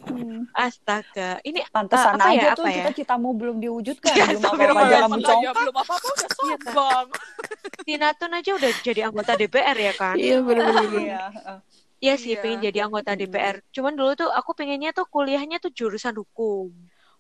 Hmm. 0.08 0.48
Astaga. 0.56 1.30
Ini 1.44 1.60
Pantesan 1.70 2.16
apa 2.16 2.30
ya, 2.32 2.40
aja 2.40 2.48
apa 2.54 2.58
tuh 2.58 2.66
ya? 2.66 2.74
cita-citamu 2.80 3.30
belum 3.36 3.58
diwujudkan, 3.60 4.14
Ya, 4.16 4.24
belum 4.26 4.42
apa-apa 4.44 4.80
aja 4.88 4.96
kamu 5.04 5.18
Iya, 5.20 5.52
belum 5.54 5.76
apa-apa 5.76 6.08
udah 6.08 6.18
Iya, 6.18 6.28
kan? 6.28 6.38
sombong. 6.38 7.08
Tina 7.88 8.10
Tun 8.16 8.32
aja 8.36 8.52
udah 8.56 8.72
jadi 8.84 9.02
anggota 9.08 9.32
DPR 9.36 9.78
ya 9.78 9.94
kan? 9.96 10.16
Iya 10.16 10.38
benar-benar. 10.44 10.92
Iya. 11.08 11.22
Iya 11.98 12.14
sih 12.16 12.34
Iya. 12.38 12.42
pengen 12.46 12.60
jadi 12.62 12.80
anggota 12.86 13.12
Mm-mm. 13.14 13.22
DPR. 13.26 13.56
Cuman 13.74 13.94
dulu 13.98 14.12
tuh 14.14 14.30
aku 14.30 14.52
pengennya 14.54 14.94
tuh 14.94 15.06
kuliahnya 15.10 15.58
tuh 15.58 15.72
jurusan 15.74 16.14
hukum. 16.14 16.70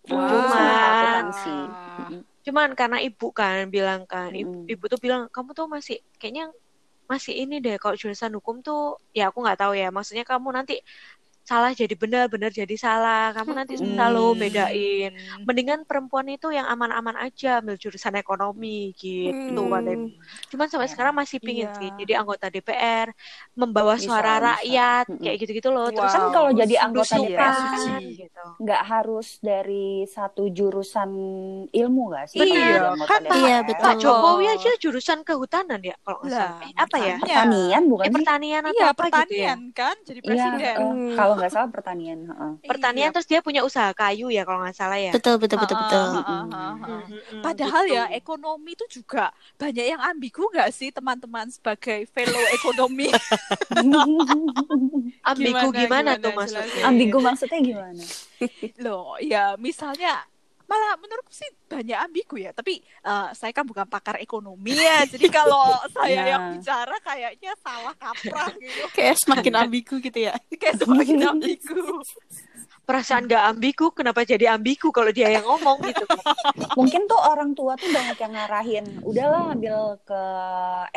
Wah, 0.08 0.30
Cuman 0.30 0.63
akuntansi. 0.88 1.50
Mm-mm. 1.52 2.21
cuman 2.47 2.71
karena 2.80 3.04
ibu 3.04 3.28
kan 3.36 3.67
bilang 3.67 4.08
kan 4.08 4.32
ibu, 4.32 4.63
ibu 4.71 4.84
tuh 4.88 4.95
bilang 5.04 5.28
kamu 5.28 5.52
tuh 5.52 5.67
masih 5.67 6.00
kayaknya 6.15 6.47
masih 7.04 7.36
ini 7.36 7.60
deh 7.60 7.76
kalau 7.76 8.00
jurusan 8.00 8.32
hukum 8.39 8.63
tuh 8.63 8.95
ya 9.12 9.28
aku 9.28 9.43
nggak 9.43 9.60
tahu 9.60 9.76
ya 9.76 9.91
maksudnya 9.91 10.23
kamu 10.23 10.56
nanti 10.56 10.80
salah 11.49 11.71
jadi 11.81 11.93
benar 12.03 12.23
benar 12.33 12.51
jadi 12.60 12.75
salah 12.86 13.19
kamu 13.36 13.51
nanti 13.60 13.73
susah 13.83 14.07
loh 14.13 14.27
Hmm. 14.33 14.41
bedain 14.41 15.10
mendingan 15.47 15.79
perempuan 15.89 16.27
itu 16.36 16.47
yang 16.57 16.67
aman-aman 16.73 17.15
aja 17.25 17.47
ambil 17.63 17.75
jurusan 17.83 18.13
ekonomi 18.21 18.67
gitu 19.01 19.60
Hmm. 19.88 20.12
cuman 20.51 20.67
sampai 20.71 20.89
sekarang 20.93 21.15
masih 21.21 21.39
pingin 21.45 21.67
Iya. 21.67 21.77
sih 21.77 21.89
jadi 21.99 22.12
anggota 22.21 22.45
DPR 22.53 23.07
membawa 23.60 23.93
Bisa, 23.95 24.05
suara 24.07 24.31
bisa. 24.38 24.45
rakyat 24.47 25.05
Mm-mm. 25.10 25.23
kayak 25.23 25.38
gitu-gitu 25.41 25.69
loh 25.75 25.88
terus 25.95 26.12
Kan 26.13 26.23
kalau 26.36 26.51
jadi 26.62 26.75
anggota 26.86 27.15
DPR 27.23 28.01
gitu. 28.19 28.43
nggak 28.63 28.81
harus 28.91 29.27
dari 29.49 30.03
satu 30.15 30.41
jurusan 30.57 31.12
ilmu 31.79 32.01
nggak 32.10 32.25
sih? 32.33 32.41
Iya, 32.43 32.73
kan 33.10 33.21
DPR? 33.25 33.38
Iya, 33.38 33.53
betul. 33.67 33.83
Pak 33.86 33.95
Jokowi 34.01 34.43
aja 34.53 34.69
jurusan 34.83 35.19
kehutanan 35.27 35.79
ya 35.89 35.95
kalau 36.03 36.17
nggak 36.21 36.33
salah 36.38 36.53
eh, 36.69 36.73
apa 36.83 36.97
ya. 37.07 37.13
Pertanian 37.23 37.83
bukan 37.91 38.05
eh 38.05 38.12
sih? 38.13 38.15
pertanian 38.15 38.63
atau 38.69 38.73
Iya, 38.77 38.86
apa 38.93 39.03
gitu 39.17 39.33
ya 39.45 39.53
pertanian 39.53 39.60
kan 39.79 39.95
jadi 40.07 40.21
Iya, 40.27 40.27
presiden. 40.29 40.77
eh, 40.77 40.93
Hmm. 40.93 41.15
kalau 41.17 41.36
nggak 41.38 41.54
salah 41.54 41.69
pertanian. 41.69 42.19
heeh. 42.26 42.52
Pertanian 42.65 43.13
terus 43.13 43.30
dia 43.30 43.39
punya 43.45 43.62
usaha 43.62 43.93
kayu 43.93 44.34
ya 44.34 44.41
kalau 44.43 44.65
nggak 44.65 44.76
salah 44.76 44.97
ya. 44.97 45.13
Betul 45.13 45.38
betul 45.38 45.62
betul 45.62 45.78
betul. 45.78 46.02
ah, 46.02 46.26
ah, 46.26 46.45
ah, 46.52 46.76
ah. 46.82 47.02
Padahal 47.45 47.84
gitu. 47.86 47.95
ya 47.95 48.04
ekonomi 48.12 48.73
itu 48.73 48.86
juga 48.89 49.30
banyak 49.56 49.86
yang 49.93 50.02
ambigu 50.02 50.50
nggak 50.50 50.69
sih 50.73 50.89
teman-teman 50.89 51.47
sebagai 51.54 52.10
fellow 52.10 52.41
ekonomi? 52.58 53.13
ambigu 55.30 55.69
Gimana, 55.69 55.78
gimana, 55.78 56.12
gimana, 56.17 56.23
tuh 56.23 56.32
maksudnya? 56.34 56.84
Ambigu 56.84 57.17
maksudnya 57.21 57.60
gimana? 57.62 58.04
Loh, 58.82 59.21
ya 59.21 59.54
misalnya 59.62 60.26
malah 60.67 60.99
menurutku 60.99 61.32
sih 61.32 61.47
banyak 61.65 61.95
ambigu 61.97 62.36
ya. 62.38 62.51
Tapi 62.51 62.77
eh, 62.84 63.27
saya 63.32 63.51
kan 63.51 63.63
bukan 63.63 63.88
pakar 63.88 64.19
ekonomi 64.19 64.75
ya, 64.75 65.08
jadi 65.08 65.27
kalau 65.27 65.63
saya 65.95 66.13
Ya. 66.13 66.23
yang 66.36 66.43
bicara 66.56 66.95
kayaknya 66.99 67.51
salah 67.60 67.95
kaprah 67.95 68.51
gitu. 68.60 68.84
Kayak 68.91 69.15
semakin 69.17 69.53
ambigu 69.58 69.95
gitu 69.97 70.19
ya. 70.19 70.36
Kayak 70.53 70.84
semakin 70.84 71.17
ambigu. 71.32 72.03
Perasaan 72.88 73.28
nggak 73.28 73.43
ambigu, 73.52 73.86
kenapa 73.91 74.23
jadi 74.23 74.45
ambigu 74.56 74.88
kalau 74.95 75.12
dia 75.12 75.28
yang 75.36 75.43
ngomong 75.43 75.78
gitu? 75.84 76.08
Mungkin 76.78 77.02
tuh 77.12 77.19
orang 77.19 77.52
tua 77.58 77.73
tuh 77.82 77.89
banyak 77.91 78.17
yang 78.23 78.34
ngarahin, 78.38 78.86
udahlah 79.04 79.52
ambil 79.54 79.76
ke 80.08 80.21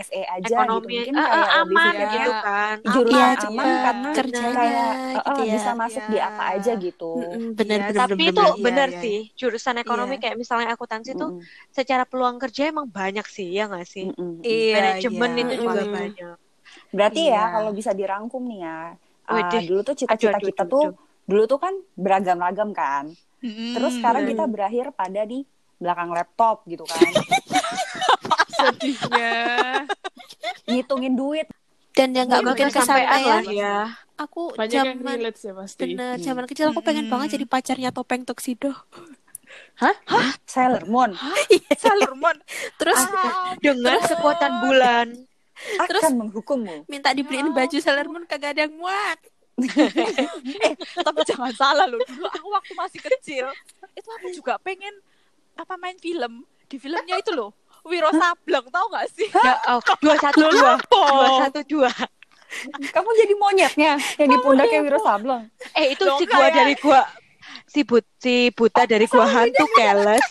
SE 0.07 0.23
aja 0.37 0.57
Ekonomi 0.57 0.71
gitu. 0.71 0.87
Mungkin 0.97 1.15
eh, 1.19 1.27
kayak 1.27 1.49
lebih 1.59 1.63
aman 1.63 1.85
pikirnya 1.85 2.09
gitu 2.15 2.31
kan. 2.45 2.77
jurusan 2.95 3.13
Iya, 3.13 3.25
aman 3.49 3.69
karena 3.85 4.09
kerjanya 4.17 4.55
kayak 4.55 5.23
gitu 5.27 5.41
eh, 5.41 5.43
eh, 5.43 5.47
ya. 5.53 5.55
bisa 5.55 5.71
masuk 5.83 6.05
di 6.13 6.17
Iya. 6.19 6.29
apa 6.29 6.43
aja 6.55 6.71
gitu. 6.79 7.05
Mm-mm, 7.17 7.43
bener 7.59 7.81
Iya, 7.81 7.87
bener 7.89 8.03
Tapi 8.03 8.21
bener, 8.21 8.33
itu 8.33 8.41
bener. 8.41 8.55
Iya, 8.61 8.67
benar 8.67 8.89
iya. 8.91 8.99
sih, 9.03 9.17
jurusan 9.41 9.77
ekonomi 9.85 10.15
Iya. 10.15 10.23
kayak 10.23 10.37
misalnya 10.43 10.67
akuntansi 10.75 11.11
tuh 11.21 11.31
Mm-mm, 11.31 11.43
secara 11.77 12.05
peluang 12.11 12.37
kerja 12.43 12.63
emang 12.73 12.87
banyak 12.99 13.27
sih, 13.37 13.47
ya 13.57 13.63
nggak 13.71 13.87
sih? 13.95 14.05
mm-mm. 14.05 14.31
Iya, 14.47 14.75
Manajemen 14.75 15.31
iya. 15.35 15.43
itu 15.43 15.55
juga 15.65 15.81
Mm-mm. 15.83 15.97
banyak. 15.97 16.37
Berarti 16.97 17.21
Iya. 17.27 17.35
ya 17.35 17.43
kalau 17.55 17.71
bisa 17.79 17.93
dirangkum 18.01 18.43
nih 18.51 18.61
ya. 18.67 18.77
uh, 19.31 19.61
dulu 19.69 19.81
tuh 19.89 19.95
cita-cita 20.01 20.39
kita 20.49 20.63
aduh, 20.63 20.73
tuh 20.73 20.85
aduh. 20.85 21.10
Dulu 21.31 21.47
tuh 21.47 21.59
kan 21.59 21.71
beragam-ragam 21.95 22.75
kan. 22.75 23.07
Mm-mm. 23.41 23.73
Terus 23.73 23.97
sekarang 23.97 24.27
Hmm. 24.27 24.31
kita 24.31 24.45
berakhir 24.45 24.87
pada 24.93 25.23
di 25.23 25.47
belakang 25.79 26.11
laptop 26.11 26.67
gitu 26.67 26.83
kan. 26.85 26.99
Sedihnya. 28.51 29.33
Ngitungin 30.67 31.15
duit. 31.15 31.47
Dan 31.91 32.13
yang 32.13 32.27
nggak 32.27 32.41
Semoga 32.41 32.51
mungkin 32.53 32.69
kesampaian 32.69 33.21
lah 33.21 33.43
ya. 33.47 33.77
Aku 34.17 34.53
Banyak 34.53 34.75
yang 34.75 34.89
zaman 34.99 35.17
relate 35.17 35.39
sih 35.39 35.51
pasti. 35.51 35.81
bener 35.87 36.15
Hmm. 36.15 36.25
zaman 36.25 36.45
kecil 36.45 36.67
aku 36.69 36.81
pengen 36.81 37.07
Mm-mm. 37.07 37.15
banget 37.17 37.29
jadi 37.35 37.47
pacarnya 37.47 37.91
topeng 37.91 38.23
tuxedo. 38.23 38.75
Sailor 40.45 40.85
Moon 40.87 41.11
Sailor 41.83 42.13
Moon. 42.15 42.37
Terus 42.77 43.01
Ah, 43.01 43.57
Dengan 43.57 43.99
kekuatan 43.99 44.53
bulan. 44.61 45.07
Terus- 45.83 46.05
akan 46.05 46.15
menghukummu. 46.21 46.85
minta 46.87 47.11
dibeliin 47.11 47.51
baju 47.51 47.77
Sailor 47.77 48.07
Moon 48.07 48.25
kagak 48.25 48.55
ada 48.55 48.65
yang 48.65 48.77
muat. 48.77 49.19
tapi 51.07 51.21
jangan 51.29 51.53
salah 51.55 51.87
loh 51.87 52.01
dulu 52.05 52.27
aku 52.27 52.49
waktu 52.51 52.73
masih 52.75 53.01
kecil 53.01 53.47
itu 53.97 54.09
aku 54.21 54.29
juga 54.33 54.57
pengen 54.61 54.93
apa 55.59 55.77
main 55.77 55.97
film. 56.01 56.47
Di 56.71 56.79
filmnya 56.79 57.19
itu 57.19 57.35
loh 57.35 57.51
Wiro 57.83 58.13
Sableng 58.15 58.67
tau 58.71 58.87
gak 58.93 59.07
sih? 59.13 59.29
Ya, 59.33 59.57
oh, 59.75 59.81
dua 60.05 60.15
satu 60.21 60.41
dua, 60.47 60.73
dua 60.89 61.29
satu 61.47 61.61
dua. 61.67 61.91
Kamu 62.91 63.09
jadi 63.15 63.35
monyetnya 63.39 63.93
yang 64.19 64.29
di 64.31 64.39
pundaknya 64.43 64.79
Wiro 64.83 64.99
Sableng. 65.03 65.51
Eh 65.75 65.95
itu 65.95 66.03
Loh, 66.07 66.19
si 66.19 66.25
gua 66.27 66.47
kayak- 66.47 66.57
dari 66.57 66.75
gua 66.79 67.01
si 67.71 67.81
but 67.87 68.07
si 68.19 68.51
buta 68.55 68.83
dari 68.87 69.07
gua 69.07 69.27
hantu 69.27 69.65
keles. 69.75 70.27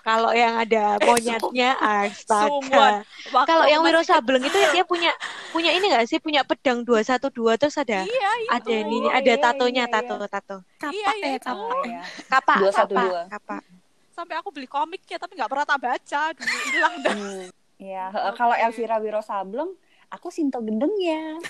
Kalau 0.00 0.32
yang 0.32 0.56
ada 0.58 0.96
monyetnya 0.98 1.76
astaga. 1.76 3.04
Kalau 3.44 3.64
yang 3.68 3.84
Wiro 3.84 4.02
Sableng 4.02 4.42
itu 4.42 4.58
dia 4.72 4.82
punya 4.82 5.12
punya 5.54 5.70
ini 5.70 5.86
gak 5.86 6.10
sih? 6.10 6.18
Punya 6.18 6.42
pedang 6.42 6.82
212 6.82 7.54
terus 7.54 7.76
ada 7.78 8.02
iya 8.02 8.30
itu 8.42 8.50
ada 8.50 8.74
Oh, 8.74 9.14
ada 9.14 9.32
iya, 9.32 9.36
tatonya, 9.38 9.84
iya, 9.86 9.92
tato 9.94 10.14
tato. 10.26 10.56
Kapak 10.76 10.92
Iya, 10.92 11.10
iya, 11.14 11.26
eh 11.30 11.38
kapak. 11.38 11.82
Ya. 11.86 12.02
Kapak, 12.26 12.56
212. 12.58 12.74
kapak, 12.74 13.22
kapak. 13.30 13.62
sampai 14.10 14.34
aku 14.38 14.50
beli 14.50 14.66
komiknya 14.66 15.18
tapi 15.18 15.34
nggak 15.34 15.50
pernah 15.50 15.66
tak 15.66 15.80
baca 15.80 16.22
dulu 16.34 16.56
hilang 16.68 16.94
dah 17.02 17.14
Hmm, 17.14 17.44
Iya, 17.84 18.04
heeh, 18.10 18.32
kalau 18.34 18.54
Elvira 18.54 18.96
Wiro 18.98 19.18
Sableng, 19.18 19.70
aku 20.14 20.30
Sinto 20.30 20.62
Gendengnya. 20.62 21.42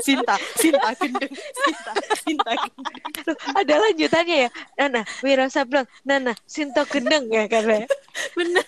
Sinta, 0.00 0.36
Sinta 0.56 0.90
gendeng, 0.96 1.32
Sinta, 1.32 1.92
Sinta 2.24 2.52
gendeng. 2.56 2.96
Loh, 3.28 3.36
ada 3.52 3.74
lanjutannya 3.84 4.36
ya. 4.48 4.50
Nana, 4.80 5.02
Wiro 5.20 5.46
Sableng, 5.52 5.86
Nana, 6.08 6.32
Sinto 6.48 6.82
Gendeng 6.88 7.28
ya 7.28 7.44
kan 7.46 7.68
ya. 7.68 7.86
Bener. 8.32 8.64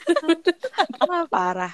Wah, 1.09 1.25
parah. 1.27 1.73